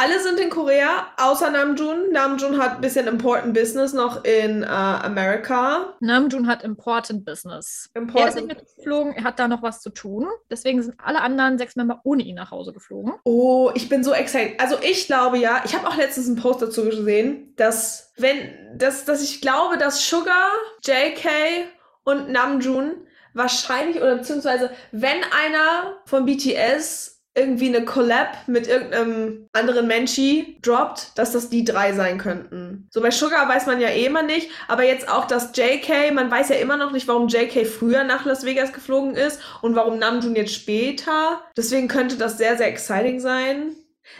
[0.00, 2.10] alle sind in Korea, außer Namjoon.
[2.10, 5.94] Namjoon hat ein bisschen Important Business noch in äh, Amerika.
[6.00, 7.90] Namjoon hat Important Business.
[7.92, 8.34] Er ist Important.
[8.36, 10.26] nicht mitgeflogen, er hat da noch was zu tun.
[10.50, 13.12] Deswegen sind alle anderen sechs Member ohne ihn nach Hause geflogen.
[13.24, 14.58] Oh, ich bin so excited.
[14.58, 19.04] Also ich glaube ja, ich habe auch letztens einen Post dazu gesehen, dass wenn, dass,
[19.04, 20.48] dass ich glaube, dass Sugar,
[20.82, 21.28] JK
[22.04, 29.86] und Namjoon wahrscheinlich oder beziehungsweise wenn einer von BTS irgendwie eine Collab mit irgendeinem anderen
[29.86, 30.20] Mensch
[30.62, 32.88] droppt, dass das die drei sein könnten.
[32.90, 36.30] So bei Sugar weiß man ja eh immer nicht, aber jetzt auch das JK, man
[36.30, 39.98] weiß ja immer noch nicht, warum JK früher nach Las Vegas geflogen ist und warum
[39.98, 41.40] Namjoon jetzt später.
[41.56, 43.76] Deswegen könnte das sehr, sehr exciting sein.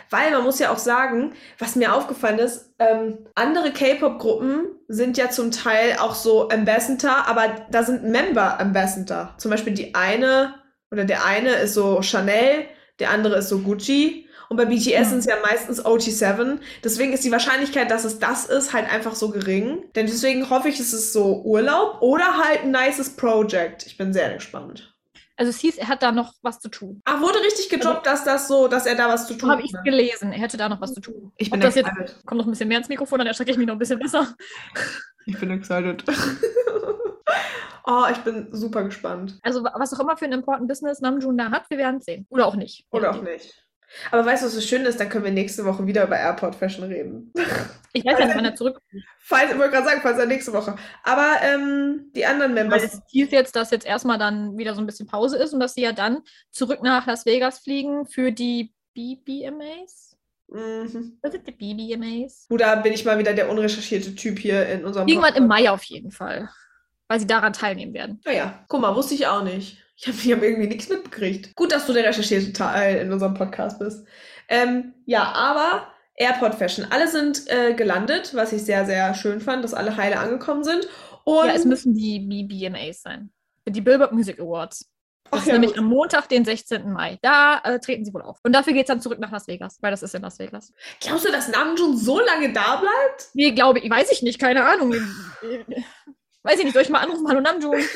[0.08, 5.30] Weil man muss ja auch sagen, was mir aufgefallen ist, ähm, andere K-Pop-Gruppen sind ja
[5.30, 9.34] zum Teil auch so Ambassador, aber da sind Member Ambassador.
[9.38, 10.54] Zum Beispiel die eine
[10.92, 12.66] oder der eine ist so Chanel,
[13.00, 14.26] der andere ist so Gucci.
[14.48, 15.04] Und bei BTS Ja.
[15.04, 16.58] sind es ja meistens OG7.
[16.82, 19.84] Deswegen ist die Wahrscheinlichkeit, dass es das ist, halt einfach so gering.
[19.94, 23.86] Denn deswegen hoffe ich, es ist so Urlaub oder halt ein nices Project.
[23.86, 24.92] Ich bin sehr gespannt.
[25.36, 27.00] Also es hieß, er hat da noch was zu tun.
[27.04, 29.72] Ah, wurde richtig gedroppt, dass das so, dass er da was zu tun habe ich
[29.72, 30.32] es gelesen.
[30.32, 31.32] Er hätte da noch was zu tun.
[31.38, 32.26] Ich Ob bin das jetzt excited.
[32.26, 34.34] kommt noch ein bisschen mehr ins Mikrofon, dann erschrecke ich mich noch ein bisschen besser.
[35.26, 36.02] Ich bin excited.
[37.86, 39.38] oh, ich bin super gespannt.
[39.42, 42.04] Also wa- was auch immer für ein Important Business Namjoon da hat, wir werden es
[42.04, 42.26] sehen.
[42.30, 42.86] Oder auch nicht.
[42.90, 43.54] Oder auch nicht.
[44.12, 45.00] Aber weißt du, was so schön ist?
[45.00, 47.32] Dann können wir nächste Woche wieder über Airport Fashion reden.
[47.92, 48.80] Ich weiß ja nicht, wann er zurück.
[49.18, 50.76] Falls, ich wollte gerade sagen, falls er nächste Woche.
[51.02, 52.84] Aber ähm, die anderen Members.
[52.84, 55.74] es hieß jetzt, dass jetzt erstmal dann wieder so ein bisschen Pause ist und dass
[55.74, 56.20] sie ja dann
[56.52, 60.16] zurück nach Las Vegas fliegen für die BBMAs.
[60.46, 61.18] Mhm.
[61.20, 62.46] Was sind die BBMAs?
[62.50, 65.64] Da bin ich mal wieder der unrecherchierte Typ hier in unserem Irgendwann im Podcast.
[65.64, 66.48] Mai auf jeden Fall.
[67.10, 68.20] Weil sie daran teilnehmen werden.
[68.24, 69.78] Naja, guck mal, wusste ich auch nicht.
[69.96, 71.56] Ich habe hab irgendwie nichts mitbekriegt.
[71.56, 74.06] Gut, dass du der recherchierte Teil in unserem Podcast bist.
[74.48, 76.86] Ähm, ja, aber Airport Fashion.
[76.88, 80.86] Alle sind äh, gelandet, was ich sehr, sehr schön fand, dass alle heile angekommen sind.
[81.24, 83.32] Und Ja, es müssen die BBMAs sein.
[83.66, 84.88] Die Billboard Music Awards.
[85.24, 85.80] Das Ach ist ja, nämlich gut.
[85.80, 86.92] am Montag, den 16.
[86.92, 87.18] Mai.
[87.22, 88.38] Da äh, treten sie wohl auf.
[88.44, 90.72] Und dafür geht es dann zurück nach Las Vegas, weil das ist in Las Vegas.
[91.00, 93.30] glaubst du, dass Namjoon so lange da bleibt?
[93.34, 94.94] Wie glaube ich, weiß ich nicht, keine Ahnung.
[96.42, 97.28] weiß ich nicht, soll ich mal anrufen?
[97.28, 97.80] Hallo Namjoon.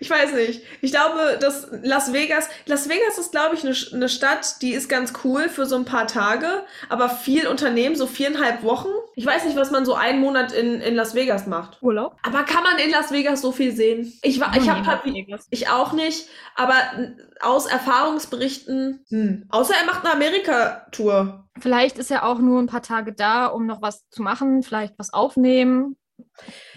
[0.00, 0.62] Ich weiß nicht.
[0.80, 4.88] Ich glaube, dass Las Vegas, Las Vegas ist, glaube ich, eine eine Stadt, die ist
[4.88, 8.88] ganz cool für so ein paar Tage, aber viel Unternehmen, so viereinhalb Wochen.
[9.14, 11.82] Ich weiß nicht, was man so einen Monat in, in Las Vegas macht.
[11.82, 12.16] Urlaub.
[12.22, 14.10] Aber kann man in Las Vegas so viel sehen?
[14.22, 15.02] Ich war, ich habe halt,
[15.50, 16.74] ich auch nicht, aber
[17.40, 19.46] aus Erfahrungsberichten, hm.
[19.50, 21.48] außer er macht eine Amerika-Tour.
[21.60, 24.98] Vielleicht ist er auch nur ein paar Tage da, um noch was zu machen, vielleicht
[24.98, 25.96] was aufnehmen.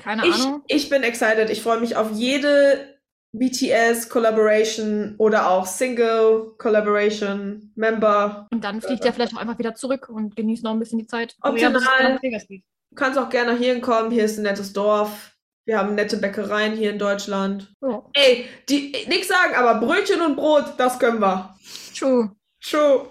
[0.03, 0.63] Keine Ich, Ahnung.
[0.67, 1.49] ich bin excited.
[1.49, 2.92] Ich freue mich auf jede
[3.33, 8.47] BTS Collaboration oder auch Single Collaboration Member.
[8.51, 11.07] Und dann fliegt er vielleicht auch einfach wieder zurück und genießt noch ein bisschen die
[11.07, 11.35] Zeit.
[11.41, 12.19] Optional.
[12.21, 12.65] Vegas fliegt.
[12.91, 14.11] Du kannst auch gerne nach hier kommen.
[14.11, 15.31] Hier ist ein nettes Dorf.
[15.65, 17.73] Wir haben nette Bäckereien hier in Deutschland.
[17.81, 18.03] Ja.
[18.13, 21.55] Ey, die nichts sagen, aber Brötchen und Brot, das können wir.
[21.97, 22.31] True.
[22.63, 23.07] True.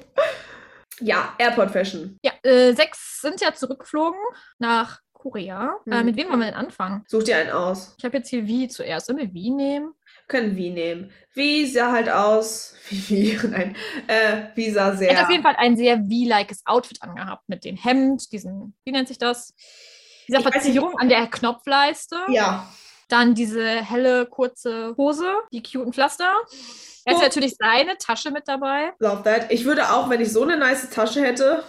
[1.00, 2.18] Ja, Airport Fashion.
[2.22, 4.20] Ja, äh, sechs sind ja zurückgeflogen
[4.58, 5.76] nach Korea.
[5.86, 6.04] Äh, Mhm.
[6.06, 7.04] mit wem wollen wir denn anfangen?
[7.08, 7.94] Such dir einen aus.
[7.98, 9.06] Ich habe jetzt hier Wie zuerst.
[9.06, 9.94] Sollen wir Wie nehmen?
[10.28, 11.10] Können wie nehmen.
[11.34, 12.74] Wie sah halt aus?
[12.88, 13.08] Wie,
[13.40, 13.46] wie?
[13.48, 13.76] Nein.
[14.06, 15.16] Äh, wie sah Er sehr.
[15.16, 19.08] hat auf jeden Fall ein sehr Wie-likes Outfit angehabt mit dem Hemd, diesen, wie nennt
[19.08, 19.54] sich das?
[20.28, 20.44] Dieser Ich.
[20.48, 22.16] Verzierung an der Knopfleiste.
[22.28, 22.68] Ja.
[23.08, 26.32] Dann diese helle, kurze Hose, die cuten Pflaster.
[27.04, 27.24] Er hat Oh.
[27.24, 29.50] natürlich seine Tasche mit dabei Love that.
[29.50, 31.64] Ich würde auch, wenn ich so eine nice Tasche hätte,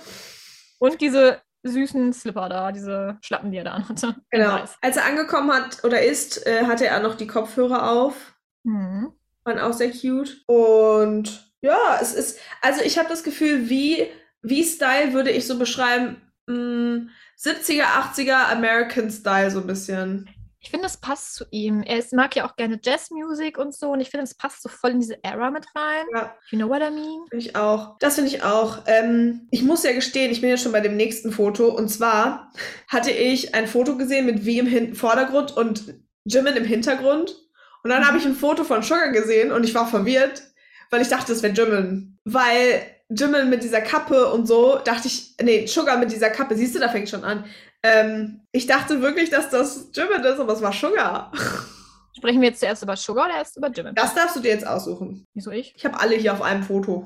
[0.79, 4.07] und diese süßen Slipper da, diese Schlappen, die er da anhatte.
[4.31, 4.59] in Genau.
[4.81, 8.32] Als er angekommen hat oder ist, äh, hatte er noch die Kopfhörer auf.
[8.63, 9.11] Mhm.
[9.43, 10.41] Waren auch sehr cute.
[10.47, 14.07] Und ja, es ist, also ich habe das Gefühl, wie,
[14.41, 17.07] wie Style würde ich so beschreiben, mh,
[17.39, 20.29] 70er, 80er American Style so ein bisschen.
[20.59, 21.81] Ich finde, das passt zu ihm.
[21.83, 24.69] Er ist, mag ja auch gerne Jazzmusik und so und ich finde, das passt so
[24.69, 26.05] voll in diese Era mit rein.
[26.15, 27.25] Ja, You know what I mean?
[27.29, 27.97] finde ich auch.
[27.99, 28.83] Das finde ich auch.
[28.87, 31.67] Ähm, ich muss ja gestehen, ich bin ja schon bei dem nächsten Foto.
[31.67, 32.49] Und zwar
[32.87, 37.35] hatte ich ein Foto gesehen mit wie im Hin Vordergrund und Jimin im Hintergrund.
[37.83, 40.41] Und dann habe ich ein Foto von Sugar gesehen und ich war verwirrt,
[40.89, 42.17] weil ich dachte, das wäre Jimin.
[42.23, 46.75] Weil Jimin mit dieser Kappe und so, dachte ich, nee, Sugar mit dieser Kappe, siehst
[46.75, 47.45] du, da fängt schon an.
[47.83, 51.31] Ähm, ich dachte wirklich, dass das Jimin ist, aber es war Sugar.
[52.15, 53.95] Sprechen wir jetzt zuerst über Sugar oder erst über Jimin?
[53.95, 55.27] Das darfst du dir jetzt aussuchen.
[55.33, 55.73] Wieso ich?
[55.75, 57.05] Ich habe alle hier auf einem Foto.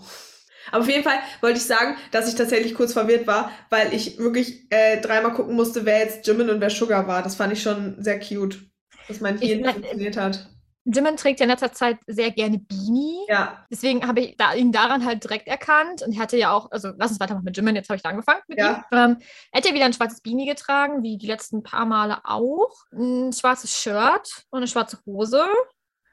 [0.71, 4.19] Aber auf jeden Fall wollte ich sagen, dass ich tatsächlich kurz verwirrt war, weil ich
[4.19, 7.23] wirklich äh, dreimal gucken musste, wer jetzt Jimin und wer Sugar war.
[7.23, 8.59] Das fand ich schon sehr cute,
[9.07, 10.49] dass mein Hirn funktioniert hat.
[10.93, 13.25] Jimin trägt ja in letzter Zeit sehr gerne Beanie.
[13.27, 16.01] Ja, Deswegen habe ich da, ihn daran halt direkt erkannt.
[16.01, 18.09] Und er hatte ja auch, also lass uns weitermachen mit Jimin, jetzt habe ich da
[18.09, 18.85] angefangen mit Ja.
[18.91, 18.97] ihm.
[18.97, 19.17] Ähm,
[19.51, 22.71] er hat ja wieder ein schwarzes Beanie getragen, wie die letzten paar Male auch.
[22.93, 25.45] Ein schwarzes Shirt und eine schwarze Hose.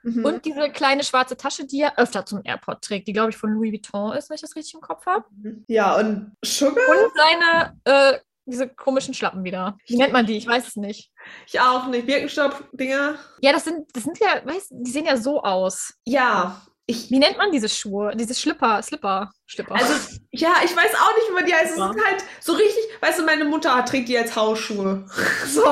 [0.03, 0.25] mhm.
[0.25, 3.51] Und diese kleine schwarze Tasche, die er öfter zum Airport trägt, die, glaube ich, von
[3.53, 5.25] Louis Vuitton ist, wenn ich das richtig im Kopf habe.
[5.69, 6.85] ja, und Sugar?
[6.89, 9.77] Und seine, äh, diese komischen Schlappen wieder.
[9.87, 10.37] Wie nennt man die?
[10.37, 11.11] Ich weiß es nicht.
[11.47, 12.07] Ich auch nicht.
[12.07, 13.17] Birkenstock-Dinger?
[13.41, 15.95] Ja, das sind, das sind ja, weißt die sehen ja so aus.
[16.05, 17.11] Ja, ich.
[17.11, 18.13] Wie nennt man diese Schuhe?
[18.15, 19.75] Diese Schlipper, Slipper, Schlipper.
[19.75, 19.95] Also,
[20.33, 21.73] ja, ich weiß auch nicht, wie man die heißt.
[21.73, 21.89] Es Ja.
[21.91, 25.07] sind halt so richtig, weißt du, meine Mutter trägt die als Hausschuhe.
[25.47, 25.63] So.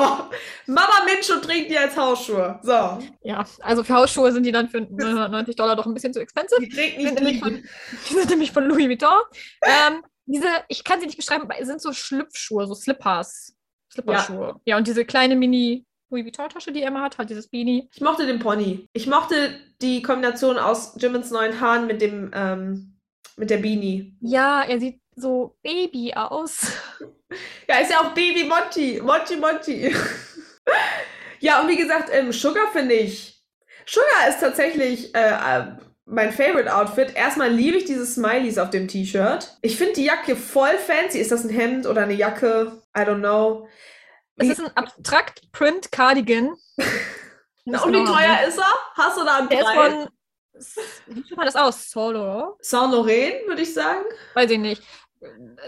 [0.65, 2.59] Mama Mincho trägt die als Hausschuhe.
[2.63, 2.97] So.
[3.21, 6.61] ja, also für Hausschuhe sind die dann für 990 Dollar doch ein bisschen zu expensive.
[6.61, 7.39] Die trägt nicht nämlich die.
[7.41, 7.63] von,
[8.09, 9.19] die sind nämlich von Louis Vuitton.
[9.63, 13.55] Ähm, diese, ich kann sie nicht beschreiben, aber es sind so Schlüpfschuhe, so Slippers.
[13.91, 14.59] Slipperschuhe.
[14.65, 14.77] Ja.
[14.77, 17.89] und diese kleine Mini Louis Vuitton-Tasche, die immer hat, halt dieses Beanie.
[17.93, 18.87] Ich mochte den Pony.
[18.93, 22.99] Ich mochte die Kombination aus Jimins neuen Haaren mit dem, ähm,
[23.35, 24.15] mit der Beanie.
[24.21, 26.71] Ja, er sieht so Baby aus.
[27.67, 29.01] Ja, ist ja auch Baby Monty.
[29.01, 29.95] Monty Monty.
[31.39, 33.43] ja, und wie gesagt, ähm, Sugar finde ich.
[33.87, 35.71] Sugar ist tatsächlich äh, äh,
[36.05, 37.15] mein Favorite Outfit.
[37.15, 39.57] Erstmal liebe ich diese Smileys auf dem T-Shirt.
[39.61, 41.19] Ich finde die Jacke voll fancy.
[41.19, 42.81] Ist das ein Hemd oder eine Jacke?
[42.97, 43.67] I don't know.
[44.37, 46.55] Es ist ein abstrakt Print Cardigan.
[47.65, 48.73] Na, und wie teuer ist er?
[48.95, 49.93] Hast du da einen Der ist Preis?
[49.93, 50.09] von.
[51.07, 51.89] Wie sieht man das aus?
[51.89, 52.57] Solo?
[52.61, 54.03] Saint Laurent, würde ich sagen.
[54.33, 54.83] Weiß ich nicht.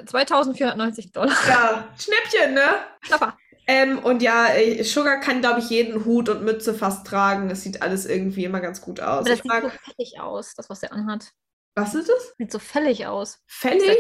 [0.06, 1.36] 2490 Dollar.
[1.48, 2.68] Ja, Schnäppchen, ne?
[3.02, 3.38] Schnapper.
[3.68, 7.50] Ähm, und ja, äh, Sugar kann, glaube ich, jeden Hut und Mütze fast tragen.
[7.50, 9.20] Es sieht alles irgendwie immer ganz gut aus.
[9.22, 11.32] Aber das Ich sieht so mag, fällig aus, das, was er anhat.
[11.76, 12.34] was ist das?
[12.38, 13.40] Sieht so fällig aus.
[13.48, 13.98] Fällig?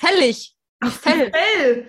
[0.00, 0.56] Fällig.
[0.82, 1.30] Nicht Fell.
[1.32, 1.86] Fell.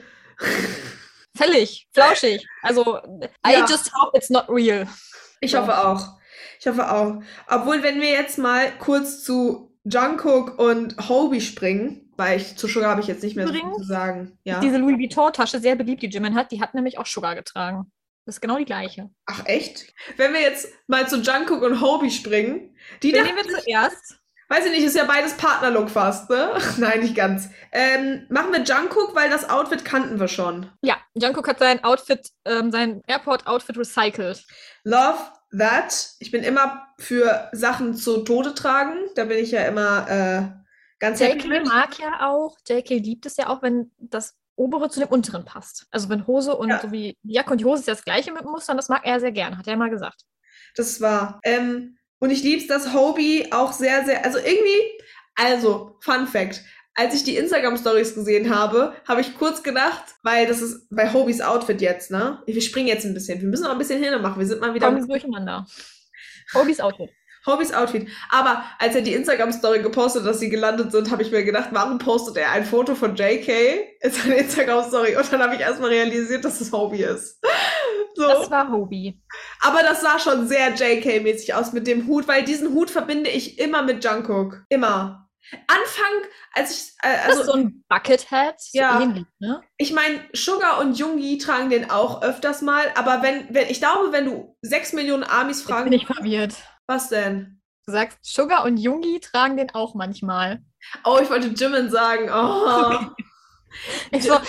[1.35, 1.87] Fällig.
[1.93, 2.45] Flauschig.
[2.61, 2.97] Also,
[3.45, 3.65] I Ja.
[3.67, 4.87] just hope it's not real.
[5.41, 5.59] Ich So.
[5.59, 6.17] hoffe auch.
[6.59, 7.21] Ich hoffe auch.
[7.47, 12.91] Obwohl, wenn wir jetzt mal kurz zu Jungkook und Hobie springen, weil ich zu Sugar
[12.91, 14.37] habe ich jetzt nicht mehr so viel Übrigens, zu sagen.
[14.43, 14.59] Ja.
[14.59, 17.91] Diese Louis Vuitton-Tasche, sehr beliebt, die Jimin hat, die hat nämlich auch Sugar getragen.
[18.25, 19.09] Das ist genau die gleiche.
[19.27, 19.93] Ach echt?
[20.17, 24.19] Wenn wir jetzt mal zu Jungkook und Hobie springen, die Den da, nehmen wir zuerst.
[24.49, 26.51] weiß ich nicht, ist ja beides Partnerlook fast, ne?
[26.77, 27.49] Nein, nicht ganz.
[27.71, 30.71] Ähm, machen wir Jungkook, weil das Outfit kannten wir schon.
[30.81, 34.43] Ja, Jungkook hat sein Outfit, ähm, sein Airport-Outfit recycelt.
[34.83, 35.19] Love
[35.57, 36.15] that.
[36.19, 38.95] Ich bin immer für Sachen zu Tode tragen.
[39.15, 40.64] Da bin ich ja immer äh,
[40.99, 41.65] ganz mit.
[41.65, 45.85] mag ja auch, JK liebt es ja auch, wenn das obere zu dem unteren passt.
[45.91, 46.79] Also wenn Hose und Ja.
[46.81, 49.19] so wie Jacke und die Hose ist ja das gleiche mit Mustern, das mag er
[49.19, 50.21] sehr gern, hat er mal gesagt.
[50.75, 51.39] Das war.
[51.43, 55.03] Ähm, und ich lieb's, dass Hobie auch sehr, sehr, also irgendwie,
[55.35, 56.61] also, Fun Fact.
[56.97, 61.41] Als ich die Instagram-Stories gesehen habe, habe ich kurz gedacht, weil das ist bei Hobies
[61.41, 62.41] Outfit jetzt, ne?
[62.45, 63.41] Wir springen jetzt ein bisschen.
[63.41, 64.39] Wir müssen noch ein bisschen hin machen.
[64.39, 65.67] Wir sind mal wieder Kommen durcheinander.
[66.53, 67.09] Hobys Outfit.
[67.45, 68.07] Hobbys Outfit.
[68.29, 71.69] Aber als er die Instagram-Story gepostet hat, dass sie gelandet sind, habe ich mir gedacht,
[71.71, 73.49] warum postet er ein Foto von JK
[74.01, 75.15] in seine Instagram-Story?
[75.15, 77.39] Und dann habe ich erstmal realisiert, dass es Hobie ist.
[78.15, 78.23] So.
[78.27, 79.21] Das war Hobie.
[79.61, 83.59] Aber das sah schon sehr JK-mäßig aus mit dem Hut, weil diesen Hut verbinde ich
[83.59, 84.63] immer mit Jungkook.
[84.69, 85.27] Immer.
[85.67, 88.99] Anfang, als ich, äh, Das ist also so ein Buckethead, Ja.
[88.99, 89.61] ähnlich, ne?
[89.77, 94.11] ich meine, Sugar und Jungi tragen den auch öfters mal, aber wenn, wenn, ich glaube,
[94.11, 96.55] wenn du sechs Millionen Jetzt fragen, bin ich verwirrt.
[96.87, 97.61] Was denn?
[97.85, 100.63] Du sagst, Sugar und Jungi tragen den auch manchmal.
[101.03, 102.29] Oh, ich wollte Jimin sagen.
[102.31, 103.11] Oh.
[104.11, 104.39] Ich so,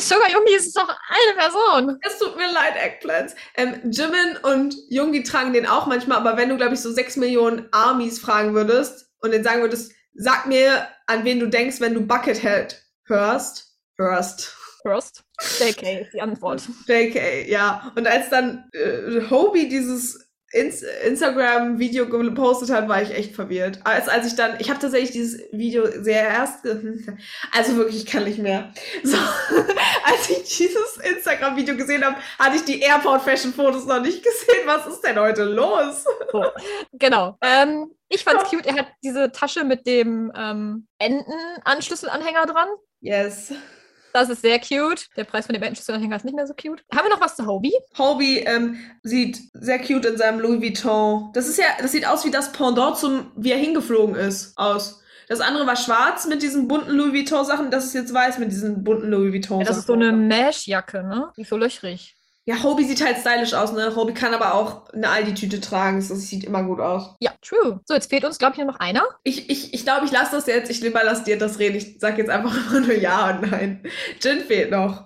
[0.00, 1.98] Sugar Jungi ist doch eine Person.
[2.02, 3.34] Es tut mir leid, Eggplants.
[3.56, 7.16] Ähm, Jimin und Jungi tragen den auch manchmal, aber wenn du, glaube ich, so sechs
[7.16, 11.94] Millionen Armies fragen würdest und den sagen würdest, sag mir, an wen du denkst, wenn
[11.94, 14.56] du Buckethead hörst, hörst.
[14.82, 15.24] First.
[15.58, 16.62] JK ist die Antwort.
[16.86, 17.92] JK, ja.
[17.96, 23.78] Und als dann äh, Hobie dieses Instagram-Video gepostet hat, war ich echt verwirrt.
[23.84, 26.66] Als, als ich dann, ich habe tatsächlich dieses Video sehr erst,
[27.52, 28.72] also wirklich, ich kann nicht mehr.
[29.04, 29.16] So,
[30.04, 34.66] als ich dieses Instagram-Video gesehen habe, hatte ich die Airport-Fashion-Fotos noch nicht gesehen.
[34.66, 36.04] Was ist denn heute los?
[36.32, 36.44] So,
[36.94, 37.38] genau.
[37.42, 42.68] Ähm, ich fand's cute, er hat diese Tasche mit dem ähm, Entenanschlüsselanhänger dran.
[43.00, 43.52] Yes.
[44.12, 45.06] Das ist sehr cute.
[45.16, 46.82] Der Preis von dem Entenschlüsselanhänger ist nicht mehr so cute.
[46.94, 47.74] Haben wir noch was zu Hobie?
[47.96, 51.30] Hobie ähm, sieht sehr cute in seinem Louis Vuitton.
[51.32, 55.00] Das ist ja, das sieht aus wie das Pendant zum, wie er hingeflogen ist, aus.
[55.28, 58.50] Das andere war schwarz mit diesen bunten Louis Vuitton Sachen, das ist jetzt weiß mit
[58.50, 59.66] diesen bunten Louis Vuitton Ja, Sachen.
[59.66, 61.30] das ist so eine Mesh-Jacke, ne?
[61.36, 62.16] Die ist so löchrig.
[62.50, 63.94] Ja, Hobie sieht halt stylisch aus, ne?
[63.94, 67.14] Hobie kann aber auch eine Aldi-Tüte tragen, das sieht immer gut aus.
[67.20, 67.78] Ja, true.
[67.84, 69.04] So, jetzt fehlt uns, glaube ich, noch einer.
[69.22, 71.76] Ich, ich, ich glaube, ich lasse das jetzt, ich überlasse dir das reden.
[71.76, 73.84] Ich sag jetzt einfach immer nur ja und nein.
[74.20, 75.04] Jin fehlt noch.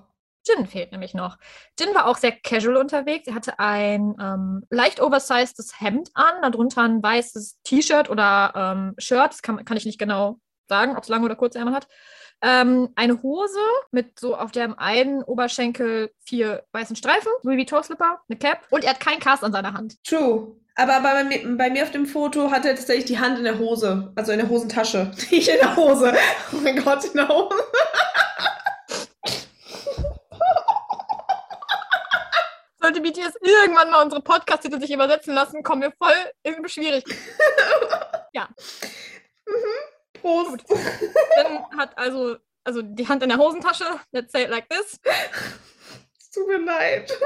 [0.48, 1.36] Jin fehlt nämlich noch.
[1.78, 3.26] Jin war auch sehr casual unterwegs.
[3.26, 9.32] Er hatte ein ähm, leicht oversizedes Hemd an, darunter ein weißes T-Shirt oder ähm, Shirt.
[9.32, 11.88] Das kann, kann ich nicht genau sagen, ob es lange oder kurze Ärmel hat.
[12.46, 13.58] Ähm, eine Hose
[13.90, 18.90] mit so auf dem einen Oberschenkel vier weißen Streifen, Louis Vuitton-Slipper, eine Cap und er
[18.90, 19.96] hat keinen Cast an seiner Hand.
[20.04, 20.54] True.
[20.76, 23.58] Aber bei, mir- bei mir auf dem Foto hat er tatsächlich die Hand in der
[23.58, 24.12] Hose.
[24.16, 25.10] Also in der Hosentasche.
[25.30, 26.12] Nicht in der Hose.
[26.52, 27.54] Oh mein Gott, in der Hose.
[32.82, 37.16] Sollte BTS irgendwann mal unsere Podcast-Titel sich übersetzen lassen, kommen wir voll in Schwierigkeiten.
[40.24, 40.64] Prost.
[40.70, 44.98] Jin hat also, also die Hand in der Hosentasche, let's say it like this.
[46.32, 47.12] Tut mir leid.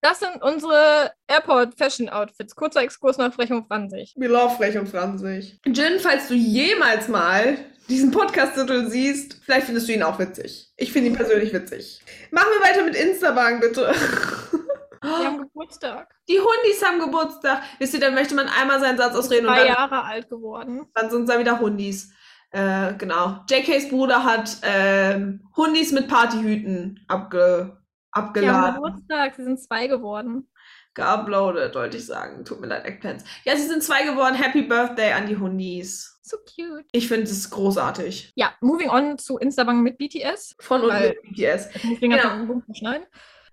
[0.00, 2.54] Das sind unsere Airport-Fashion-Outfits.
[2.54, 4.14] Kurzer Exkurs nach Frech und Franzig.
[4.16, 5.58] We love Frech und Franzig.
[5.66, 7.56] Jin, falls du jemals mal
[7.88, 10.72] diesen Podcast-Titel siehst, vielleicht findest du ihn auch witzig.
[10.76, 12.00] Ich finde ihn persönlich witzig.
[12.30, 13.92] Machen wir weiter mit Instabank, bitte.
[15.04, 16.14] Wir haben Geburtstag.
[16.28, 17.62] Die Hundis haben Geburtstag.
[17.78, 20.86] Wisst ihr, dann möchte man einmal seinen Satz ausreden und dann, Jahre alt geworden.
[20.94, 22.10] dann sind es dann wieder Hundis.
[22.50, 23.40] Äh, genau.
[23.50, 28.74] JKs Bruder hat ähm, Hundis mit Partyhüten abge Die haben abgeladen.
[28.76, 29.34] Geburtstag.
[29.34, 30.48] Sie sind zwei geworden.
[30.94, 32.44] geuploadet, wollte ich sagen.
[32.44, 33.24] Tut mir leid, Eggpants.
[33.44, 34.34] Ja, sie sind zwei geworden.
[34.36, 36.20] Happy Birthday an die Hundis.
[36.22, 36.86] So cute.
[36.92, 38.32] Ich finde es großartig.
[38.36, 40.54] Ja, moving on zu Instagram mit BTS.
[40.60, 41.68] Von und mit BTS.
[41.74, 42.46] Ich Genau.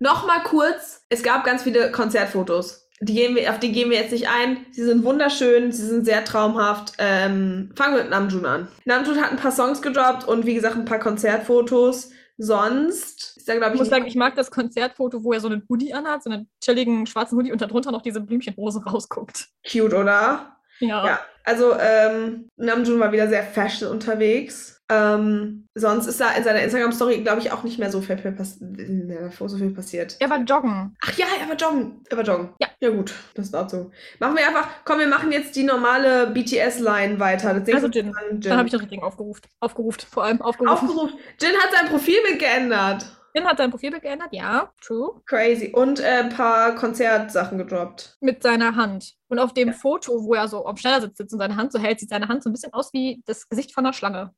[0.02, 2.88] Nochmal kurz, es gab ganz viele Konzertfotos.
[3.00, 4.66] Die gehen wir, auf die gehen wir jetzt nicht ein.
[4.72, 6.94] Sie sind wunderschön, sie sind sehr traumhaft.
[6.98, 8.68] Ähm, fangen wir mit Namjoon an.
[8.84, 12.10] Namjoon hat ein paar Songs gedroppt und wie gesagt ein paar Konzertfotos.
[12.36, 15.46] Sonst ist da, glaube Ich ich, muss sagen, ich mag das Konzertfoto, wo er so
[15.46, 19.50] einen Hoodie anhat, so einen chilligen schwarzen Hoodie und darunter noch diese Blümchenhose rausguckt.
[19.64, 20.51] cute, oder?
[20.80, 21.06] Ja.
[21.06, 24.82] Ja, also ähm, Namjoon war wieder sehr fashion unterwegs.
[24.88, 28.58] Ähm, sonst ist da in seiner Instagram-Story, glaube ich, auch nicht mehr so viel, pass
[28.58, 30.16] so viel passiert.
[30.18, 30.94] Er war joggen.
[31.02, 32.04] Ach ja, er war joggen.
[32.10, 32.50] Er war joggen.
[32.60, 32.68] Ja.
[32.80, 33.90] Ja, gut, das ist dazu.
[34.18, 37.54] Machen wir einfach, komm, wir machen jetzt die normale BTS-Line weiter.
[37.54, 38.08] Das Also Jin.
[38.08, 39.42] ist dann habe ich das Richtigen aufgerufen.
[39.60, 40.88] Aufgerufen, vor allem aufgerufen.
[40.88, 41.18] Aufgerufen.
[41.40, 43.06] Jin hat sein Profilbild geändert.
[43.34, 45.22] Jin hat sein Profilbild geändert, ja, true.
[45.26, 45.72] Crazy.
[45.72, 48.18] Und äh, ein paar Konzertsachen gedroppt.
[48.20, 49.14] Mit seiner Hand.
[49.28, 52.00] Und auf dem Foto, wo er so am Schneidersitz sitzt und seine Hand so hält,
[52.00, 54.34] sieht seine Hand so ein bisschen aus wie das Gesicht von einer Schlange.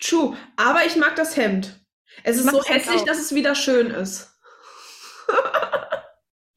[0.00, 0.36] True.
[0.56, 1.80] Aber ich mag das Hemd.
[2.22, 4.30] Es ist mag so hässlich, dass es wieder schön ist.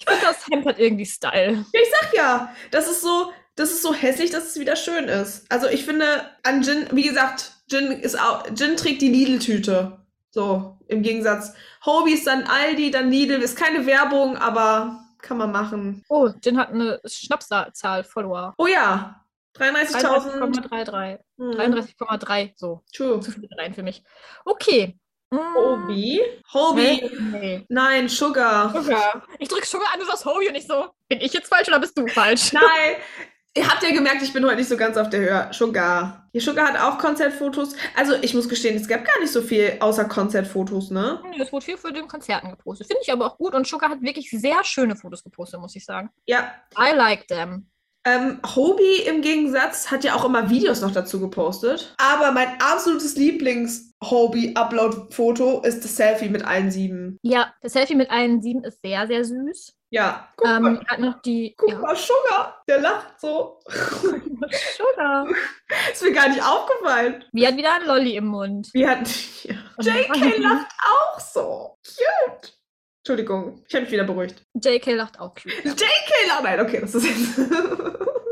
[0.05, 1.65] Ich finde, das Hemd hat irgendwie Style.
[1.71, 5.49] Ich sag ja, das ist so, das ist so hässlich, dass es wieder schön ist.
[5.49, 6.05] Also ich finde,
[6.43, 10.05] an Jin, wie gesagt, Jin ist auch, Jin trägt die Lidl-Tüte.
[10.29, 11.53] So, im Gegensatz.
[11.85, 13.41] Hobie ist dann Aldi, dann Lidl.
[13.41, 16.03] Ist keine Werbung, aber kann man machen.
[16.09, 18.53] Oh, Jin hat eine Schnapszahl Follower.
[18.57, 19.19] Oh ja.
[19.57, 20.39] 33.000.
[20.69, 21.19] 33,33.
[21.37, 22.53] Hm, 33,3.
[22.55, 23.19] So, True.
[23.19, 24.03] zu viele Reihen für mich.
[24.45, 24.97] Okay.
[25.29, 25.37] Mm.
[25.55, 26.21] Hobie?
[26.53, 27.11] Hobie.
[27.31, 27.65] Nee.
[27.69, 28.69] Nein, Sugar.
[28.73, 29.23] Sugar.
[29.39, 30.87] Ich drücke Sugar an, du sagst Hobie und nicht so.
[31.07, 32.53] Bin ich jetzt falsch oder bist du falsch?
[32.53, 32.63] Nein.
[33.55, 35.47] Ihr habt ja gemerkt, ich bin heute nicht so ganz auf der Höhe.
[35.51, 36.27] Sugar.
[36.33, 37.75] Die Sugar hat auch Konzertfotos.
[37.95, 41.21] Also, ich muss gestehen, es gab gar nicht so viel außer Konzertfotos, ne?
[41.29, 42.87] Nee, Es wurde viel für den Konzerten gepostet.
[42.87, 43.53] Finde ich aber auch gut.
[43.53, 46.09] Und Sugar hat wirklich sehr schöne Fotos gepostet, muss ich sagen.
[46.25, 46.51] Ja.
[46.75, 47.67] I like them.
[48.05, 51.95] Ähm, Hobie im Gegensatz hat ja auch immer Videos noch dazu gepostet.
[51.97, 57.17] Aber mein absolutes Lieblings-Hobie-Upload-Foto ist das Selfie mit allen sieben.
[57.21, 59.73] Ja, das Selfie mit allen sieben ist sehr, sehr süß.
[59.93, 60.27] Ja.
[60.37, 61.53] Guck Ähm, mal, hat noch die.
[61.55, 61.77] guck ja.
[61.77, 62.63] mal, Sugar.
[62.67, 63.59] Der lacht so.
[63.69, 65.27] Sugar.
[65.91, 67.23] ist mir gar nicht aufgefallen.
[67.31, 68.69] Wie hat wieder ein Lolli im Mund.
[68.73, 69.07] Wie hat.
[69.43, 69.53] Ja.
[69.79, 71.77] JK lacht auch so.
[71.85, 72.53] Cute.
[73.01, 74.43] Entschuldigung, ich habe mich wieder beruhigt.
[74.55, 75.53] JK lacht auch cute.
[75.63, 76.43] JK lacht.
[76.43, 77.37] Nein, okay, das ist jetzt.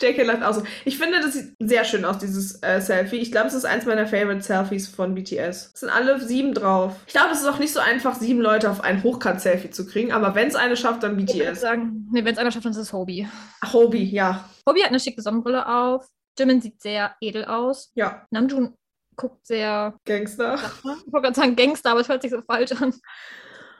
[0.00, 0.62] JK lacht auch so.
[0.84, 3.16] Ich finde, das sieht sehr schön aus, dieses äh, Selfie.
[3.16, 5.72] Ich glaube, es ist eins meiner Favorite Selfies von BTS.
[5.74, 6.96] Es sind alle sieben drauf.
[7.06, 10.12] Ich glaube, es ist auch nicht so einfach, sieben Leute auf ein Hochkant-Selfie zu kriegen,
[10.12, 11.60] aber wenn es eine schafft, dann Ich würde BTS.
[11.60, 13.28] sagen, nee, wenn es einer schafft, dann ist es Hobie.
[13.72, 14.48] Hobie, ja.
[14.68, 16.06] Hobie hat eine schicke Sonnenbrille auf.
[16.38, 17.90] Jimin sieht sehr edel aus.
[17.94, 18.74] Ja, Namjoon
[19.16, 20.54] guckt sehr, Gangster.
[20.78, 22.94] ich wollte gerade sagen Gangster, aber es hört sich so falsch an.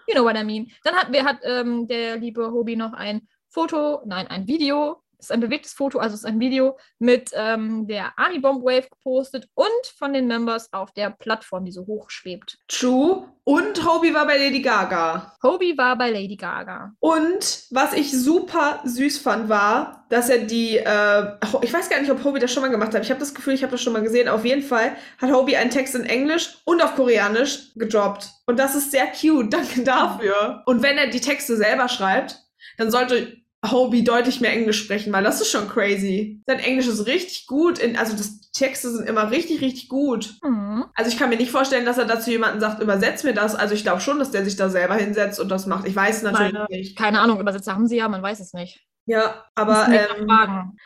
[0.06, 0.70] You know what I mean.
[0.84, 5.02] Dann hat, wer hat ähm, der liebe Hobie noch ein Foto, nein, ein Video.
[5.20, 8.64] Es ist ein bewegtes Foto, also es ist ein Video mit ähm, der Army Bomb
[8.64, 9.68] Wave gepostet und
[9.98, 12.58] von den Members auf der Plattform, die so hoch schwebt.
[12.68, 13.28] True.
[13.44, 15.36] Und Hobie war bei Lady Gaga.
[15.42, 16.92] Hobie war bei Lady Gaga.
[17.00, 22.10] Und was ich super süß fand, war, dass er die, äh, ich weiß gar nicht,
[22.10, 23.02] ob Hobie das schon mal gemacht hat.
[23.02, 24.28] Ich habe das Gefühl, ich habe das schon mal gesehen.
[24.28, 28.30] Auf jeden Fall hat Hobie einen Text in Englisch und auf Koreanisch gedroppt.
[28.46, 29.52] Und das ist sehr cute.
[29.52, 30.62] Danke dafür.
[30.64, 32.38] Und wenn er die Texte selber schreibt,
[32.78, 33.36] dann sollte
[33.68, 36.40] Hobie deutlich mehr Englisch sprechen, weil das ist schon crazy.
[36.46, 37.78] Sein Englisch ist richtig gut.
[37.78, 40.34] In, also das, die Texte sind immer richtig, richtig gut.
[40.42, 40.86] Mhm.
[40.94, 43.54] Also ich kann mir nicht vorstellen, dass er dazu jemanden sagt, übersetz mir das.
[43.54, 45.86] Also ich glaube schon, dass der sich da selber hinsetzt und das macht.
[45.86, 46.96] Ich weiß natürlich Meine- nicht.
[46.96, 48.80] Keine Ahnung, Übersetzer haben sie ja, man weiß es nicht.
[49.06, 50.30] Ja, aber ähm.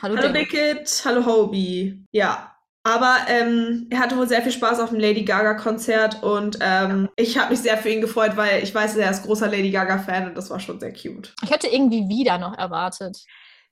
[0.03, 0.33] Hallo, hallo.
[0.33, 2.05] Bickett, hallo Hobie.
[2.11, 2.54] Ja.
[2.87, 7.09] Aber ähm, er hatte wohl sehr viel Spaß auf dem Lady Gaga Konzert und ähm,
[7.17, 9.99] ich habe mich sehr für ihn gefreut, weil ich weiß, er ist großer Lady Gaga
[9.99, 11.35] Fan und das war schon sehr cute.
[11.43, 13.25] Ich hätte irgendwie wieder noch erwartet.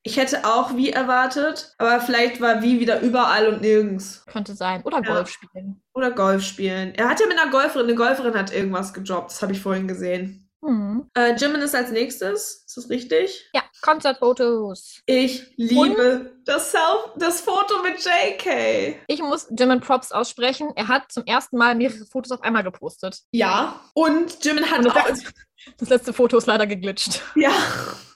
[0.02, 4.24] Ich hätte auch wie erwartet, aber vielleicht war wie wieder überall und nirgends.
[4.26, 4.82] Könnte sein.
[4.82, 5.14] Oder Ja.
[5.14, 5.82] Golf spielen.
[5.94, 6.94] Oder Golf spielen.
[6.94, 9.86] Er hat ja mit einer Golferin, eine Golferin hat irgendwas gedroppt, das habe ich vorhin
[9.86, 10.41] gesehen.
[10.62, 11.10] Mhm.
[11.14, 13.50] Äh, Jimin ist als nächstes, ist das richtig?
[13.52, 15.00] Ja, Konzertfotos.
[15.06, 19.00] Ich liebe das, Self das Foto mit JK.
[19.08, 20.70] Ich muss Jimin Props aussprechen.
[20.76, 23.20] Er hat zum ersten Mal mehrere Fotos auf einmal gepostet.
[23.32, 23.80] Ja.
[23.94, 25.08] Und Jimin hat Und das, auch.
[25.08, 25.32] letzte,
[25.78, 27.20] das letzte Foto ist leider geglitscht.
[27.34, 27.50] Ja.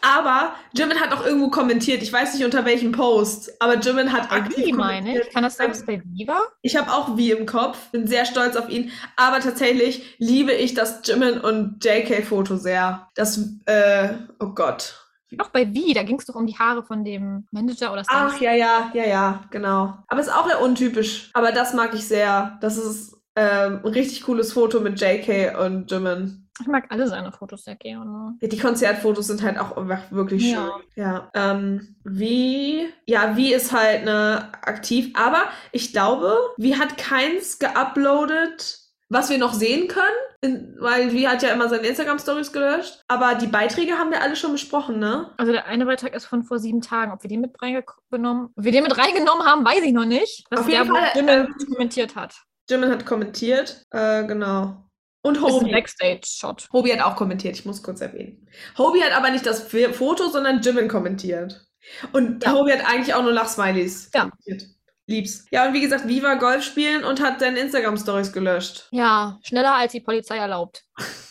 [0.00, 2.02] Aber Jimin hat auch irgendwo kommentiert.
[2.02, 5.30] Ich weiß nicht unter welchem Post, aber Jimin hat aktiv Wie meine ich?
[5.30, 6.40] Kann das sein, dass bei Viva?
[6.62, 8.90] Ich habe auch wie im Kopf, bin sehr stolz auf ihn.
[9.16, 13.08] Aber tatsächlich liebe ich das Jimin und JK-Foto sehr.
[13.14, 15.00] Das, äh, oh Gott.
[15.32, 18.36] Doch bei Wie, da ging es doch um die Haare von dem Manager oder Ach
[18.36, 18.40] Stylist.
[18.42, 19.94] ja, ja, ja, ja, genau.
[20.06, 21.30] Aber ist auch eher untypisch.
[21.34, 22.56] Aber das mag ich sehr.
[22.60, 26.44] Das ist ähm, ein richtig cooles Foto mit JK und Jimin.
[26.60, 28.36] Ich mag alle seine Fotos sehr gerne.
[28.40, 30.70] Ja, die Konzertfotos sind halt auch einfach wirklich schön.
[30.94, 31.30] Ja.
[31.34, 31.52] Ja.
[31.52, 38.78] Ähm, wie, ja, wie ist halt ne, aktiv, aber ich glaube, wie hat keins geuploadet,
[39.08, 40.06] was wir noch sehen können,
[40.40, 43.02] in, weil wie hat ja immer seine Instagram-Stories gelöscht.
[43.08, 45.32] Aber die Beiträge haben wir alle schon besprochen, ne?
[45.36, 47.10] Also der eine Beitrag ist von vor sieben Tagen.
[47.12, 50.44] Ob wir den mit reingenommen, wir den mit reingenommen haben, weiß ich noch nicht.
[50.50, 52.44] Das Auf ist jeden der, Fall, ähm, kommentiert hat.
[52.68, 54.80] Jimin hat kommentiert, äh, genau.
[55.22, 55.72] Und Das ist ein Hobie.
[55.72, 56.68] Backstage-Shot.
[56.72, 58.46] Hobie hat auch kommentiert, ich muss kurz erwähnen.
[58.76, 61.64] Hobie hat aber nicht das Foto, sondern Jimin kommentiert.
[62.12, 62.52] Und Ja.
[62.52, 64.22] Hobie hat eigentlich auch nur Lachsmileys Ja.
[64.22, 64.64] kommentiert.
[65.06, 65.44] Lieb's.
[65.50, 68.88] Ja, und wie gesagt, Viva Golf spielen und hat seine Instagram-Stories gelöscht.
[68.90, 70.84] Ja, schneller als die Polizei erlaubt.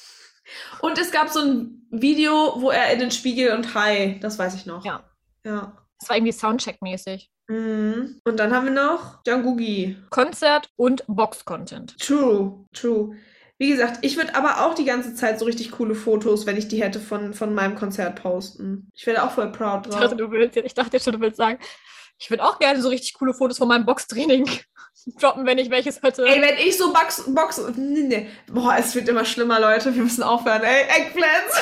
[0.81, 4.53] Und es gab so ein Video, wo er in den Spiegel und Hi, das weiß
[4.55, 4.83] ich noch.
[4.85, 5.03] Ja.
[5.45, 5.77] Ja.
[5.99, 7.29] Das war irgendwie Soundcheck-mäßig.
[7.47, 8.19] Mhm.
[8.23, 9.97] Und dann haben wir noch Jangugi.
[10.09, 11.97] Konzert und Box-Content.
[11.99, 13.15] True, true.
[13.57, 16.67] Wie gesagt, ich würde aber auch die ganze Zeit so richtig coole Fotos, wenn ich
[16.67, 18.89] die hätte, von, von meinem Konzert posten.
[18.93, 20.01] Ich wäre auch voll proud Ich drauf.
[20.01, 21.59] dachte, du willst, ich dachte schon, du willst sagen,
[22.17, 24.49] ich würde auch gerne so richtig coole Fotos von meinem Boxtraining
[25.19, 26.25] droppen, wenn ich welches hätte.
[26.25, 28.27] Ey, wenn ich so Box, Box, nee, nee.
[28.51, 29.93] Boah, es wird immer schlimmer, Leute.
[29.93, 30.63] Wir müssen aufhören.
[30.63, 31.61] Ey, Eggplants.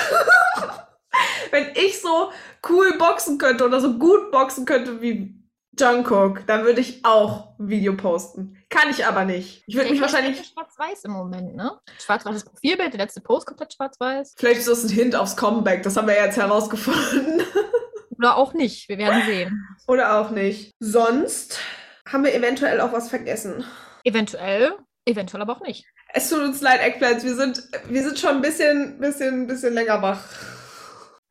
[1.51, 2.32] wenn ich so
[2.69, 5.36] cool boxen könnte oder so gut boxen könnte wie
[5.80, 8.57] Jungkook, dann würde ich auch ein Video posten.
[8.69, 9.63] Kann ich aber nicht.
[9.67, 11.80] Ich würde mich wahrscheinlich, schwarz-weiß im Moment, ne?
[11.99, 14.36] Schwarz-weißes Profilbild, der letzte Post komplett schwarz-weiß.
[14.38, 15.84] vielleicht ist das ein Hint aufs Comeback.
[15.84, 17.41] Das haben wir jetzt herausgefunden.
[18.17, 18.88] Oder auch nicht.
[18.88, 19.67] Wir werden sehen.
[19.88, 20.76] oder auch nicht.
[20.80, 21.59] Sonst
[22.07, 23.65] haben wir eventuell auch was vergessen.
[24.03, 25.86] Eventuell, eventuell aber auch nicht.
[26.13, 27.24] Es tut uns leid, Eggplants.
[27.24, 30.24] Wir sind, wir sind schon ein bisschen, bisschen, bisschen länger wach.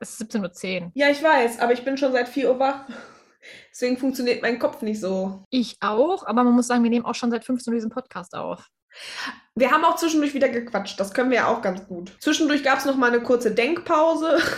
[0.01, 0.91] Es ist 17.10 Uhr.
[0.95, 2.87] Ja, ich weiß, aber ich bin schon seit 4 Uhr wach.
[3.71, 5.45] Deswegen funktioniert mein Kopf nicht so.
[5.51, 8.35] Ich auch, aber man muss sagen, wir nehmen auch schon seit 15 Uhr diesen Podcast
[8.35, 8.69] auf.
[9.55, 10.99] Wir haben auch zwischendurch wieder gequatscht.
[10.99, 12.13] Das können wir ja auch ganz gut.
[12.21, 14.39] Zwischendurch gab es noch mal eine kurze Denkpause.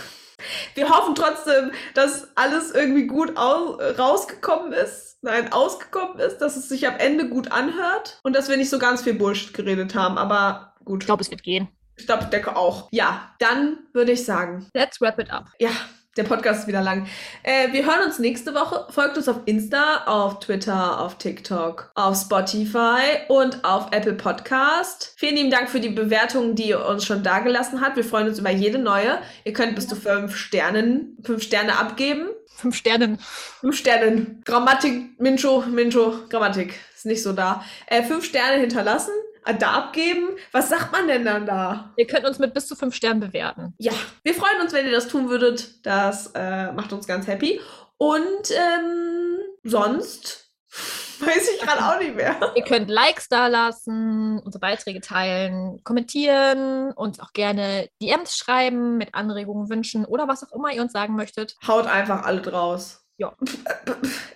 [0.75, 5.19] Wir hoffen trotzdem, dass alles irgendwie gut au rausgekommen ist.
[5.21, 8.77] Nein, ausgekommen ist, dass es sich am Ende gut anhört und dass wir nicht so
[8.77, 10.17] ganz viel Bullshit geredet haben.
[10.17, 11.03] Aber gut.
[11.03, 11.69] Ich glaube, es wird gehen.
[11.95, 12.89] Ich glaube, ich denke auch.
[12.91, 15.45] Ja, dann würde ich sagen, Let's wrap it up.
[15.59, 15.69] Ja,
[16.17, 17.07] der Podcast ist wieder lang.
[17.41, 18.85] Äh, wir hören uns nächste Woche.
[18.91, 25.13] Folgt uns auf Insta, auf Twitter, auf TikTok, auf Spotify und auf Apple Podcast.
[25.17, 27.95] Vielen lieben Dank für die Bewertungen, die ihr uns schon dagelassen habt.
[27.95, 29.19] Wir freuen uns über jede neue.
[29.43, 32.27] Ihr könnt bis zu fünf Sternen, fünf Sterne abgeben.
[32.55, 33.17] Fünf Sternen.
[33.61, 34.41] Fünf Sternen.
[34.45, 36.75] Grammatik, Mincho, Mincho, Grammatik.
[36.95, 37.65] Ist nicht so da.
[37.87, 39.13] Äh, fünf Sterne hinterlassen,
[39.59, 40.29] da abgeben.
[40.51, 41.93] Was sagt man denn dann da?
[41.97, 43.73] Ihr könnt uns mit bis zu fünf Sternen bewerten.
[43.77, 45.85] Ja, wir freuen uns, wenn ihr das tun würdet.
[45.85, 47.59] Das äh, macht uns ganz happy.
[47.97, 50.51] Und ähm, sonst
[51.19, 52.35] weiß ich gerade auch nicht mehr.
[52.55, 59.13] Ihr könnt Likes da lassen, unsere Beiträge teilen, kommentieren, uns auch gerne DMs schreiben mit
[59.13, 61.55] Anregungen, Wünschen oder was auch immer ihr uns sagen möchtet.
[61.67, 63.02] Haut einfach alle draus.
[63.17, 63.31] Ja.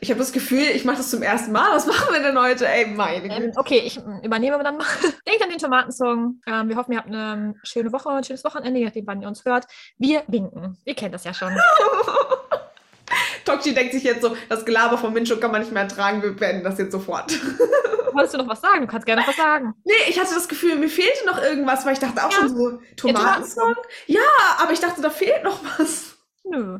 [0.02, 1.76] Ich habe das Gefühl, ich mache das zum ersten Mal.
[1.76, 2.68] Was machen wir denn heute?
[2.68, 3.60] Ey, meine Ähm, Güte.
[3.60, 4.86] okay, ich mm, übernehme dann mal.
[5.28, 6.42] Denkt an den Tomatensong.
[6.46, 9.28] Ähm, wir hoffen, ihr habt eine schöne Woche, ein schönes Wochenende, je nachdem, wann ihr
[9.28, 9.66] uns hört.
[9.98, 10.78] Wir winken.
[10.86, 11.58] Ihr kennt das ja schon.
[13.46, 16.22] Tokchi denkt sich jetzt so, das Gelaber von Mincho kann man nicht mehr ertragen.
[16.22, 17.32] Wir beenden das jetzt sofort.
[18.14, 18.82] Wolltest du noch was sagen?
[18.82, 19.74] Du kannst gerne noch was sagen.
[19.86, 22.38] nee, ich hatte das Gefühl, mir fehlte noch irgendwas, weil ich dachte auch Ja.
[22.40, 23.76] schon so, Tomatensong.
[24.08, 24.20] Ja,
[24.62, 26.18] aber ich dachte, da fehlt noch was.
[26.44, 26.80] Nö.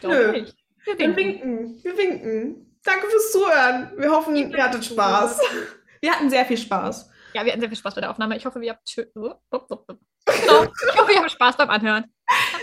[0.00, 0.32] Ich Nö.
[0.32, 0.56] nicht.
[0.84, 1.16] Wir Wir winken.
[1.16, 1.84] winken.
[1.84, 2.78] Wir winken.
[2.82, 3.92] Danke fürs Zuhören.
[3.96, 5.40] Wir hoffen, ihr hattet Spaß.
[6.00, 7.10] Wir hatten sehr viel Spaß.
[7.34, 8.34] Ja, wir hatten sehr viel Spaß bei der Aufnahme.
[8.34, 8.96] Ich hoffe, wir habt.
[8.96, 9.36] Genau.
[10.24, 12.04] Ich hoffe, ihr habt Spaß beim Anhören.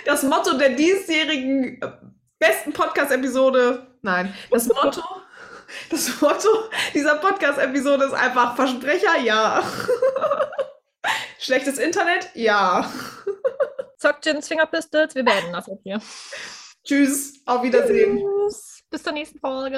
[0.06, 1.92] Das Motto der diesjährigen äh,
[2.40, 3.96] besten Podcast-Episode.
[4.02, 5.04] Nein, das Motto.
[5.92, 6.50] Das Motto
[6.94, 9.62] dieser Podcast-Episode ist einfach Versprecher, ja.
[11.40, 12.92] Schlechtes Internet, ja.
[13.98, 15.14] Zockt Fingerpistols.
[15.14, 16.02] Wir beenden das jetzt hier.
[16.88, 18.18] Tschüss, auf Wiedersehen.
[18.18, 18.82] Tschüss.
[18.90, 19.78] Bis zur nächsten Folge.